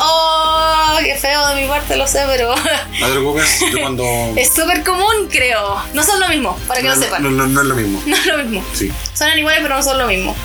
[0.00, 2.54] Oh, qué feo de mi parte, lo sé, pero.
[2.54, 4.04] No te preocupes, yo cuando.
[4.36, 5.82] es súper común, creo.
[5.92, 7.22] No son lo mismo, para que no, lo sepan.
[7.22, 8.02] No, no, no es lo mismo.
[8.06, 8.64] No es lo mismo.
[8.74, 8.92] Sí.
[9.12, 10.36] Suenan iguales, pero no son lo mismo.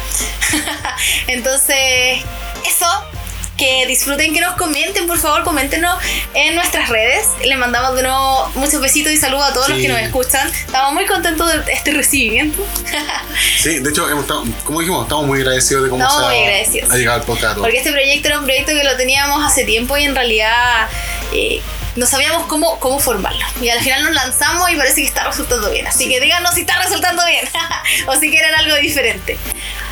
[1.27, 2.21] Entonces,
[2.65, 2.87] eso
[3.57, 5.95] que disfruten, que nos comenten, por favor, coméntenos
[6.33, 7.27] en nuestras redes.
[7.45, 10.47] Les mandamos de nuevo muchos besitos y saludos a todos los que nos escuchan.
[10.49, 12.65] Estamos muy contentos de este recibimiento.
[13.61, 16.35] Sí, de hecho, hemos estado- como dijimos, estamos muy agradecidos de cómo Estamos se ha,
[16.35, 16.91] muy agradecidos.
[16.91, 17.57] ha llegado el podcast.
[17.59, 20.87] Porque este proyecto era un proyecto que lo teníamos hace tiempo y en realidad
[21.31, 21.61] eh,
[21.95, 23.45] no sabíamos cómo, cómo formarlo.
[23.61, 25.85] Y al final nos lanzamos y parece que está resultando bien.
[25.85, 27.47] Así que díganos si está resultando bien
[28.07, 29.37] o si quieren algo diferente.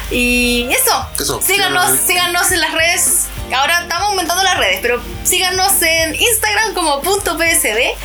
[0.09, 1.97] Y eso, Eso, síganos.
[2.05, 3.27] síganos en las redes.
[3.53, 7.95] Ahora estamos aumentando las redes, pero síganos en Instagram como punto .psd,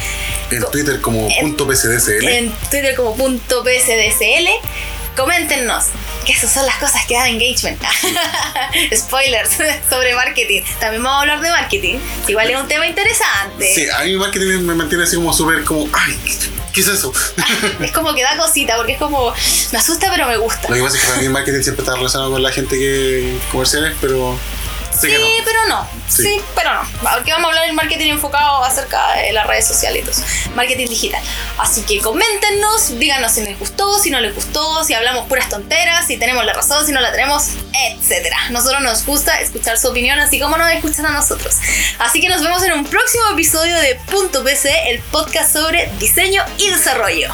[0.51, 2.28] En Twitter como punto PCDSL.
[2.28, 4.48] en Twitter como punto .psdsl.
[5.16, 5.85] Coméntenos,
[6.27, 7.81] que esas son las cosas que dan engagement.
[8.94, 9.51] Spoilers
[9.90, 10.62] sobre marketing.
[10.81, 11.98] También vamos a hablar de marketing.
[12.27, 13.74] Igual es un tema interesante.
[13.74, 16.18] Sí, a mí marketing me mantiene así como súper como, ay,
[16.73, 17.12] ¿qué es eso?
[17.81, 19.32] Es como que da cosita, porque es como,
[19.73, 20.68] me asusta pero me gusta.
[20.68, 22.77] Lo que pasa es que para mí el marketing siempre está relacionado con la gente
[22.77, 24.39] que comerciales, pero
[25.01, 25.09] Sí,
[25.44, 25.89] pero no.
[26.09, 26.23] Sí.
[26.23, 26.40] Sí.
[26.55, 26.82] pero no.
[27.01, 30.51] Porque vamos a hablar del marketing enfocado acerca de las redes sociales y todo eso.
[30.55, 31.23] Marketing digital.
[31.59, 36.06] Así que coméntenos, díganos si les gustó, si no les gustó, si hablamos puras tonteras,
[36.06, 38.36] si tenemos la razón, si no la tenemos, etcétera.
[38.51, 41.56] Nosotros nos gusta escuchar su opinión, así como nos escuchan a nosotros.
[41.98, 46.43] Así que nos vemos en un próximo episodio de Punto PC, el podcast sobre diseño
[46.59, 47.32] y desarrollo.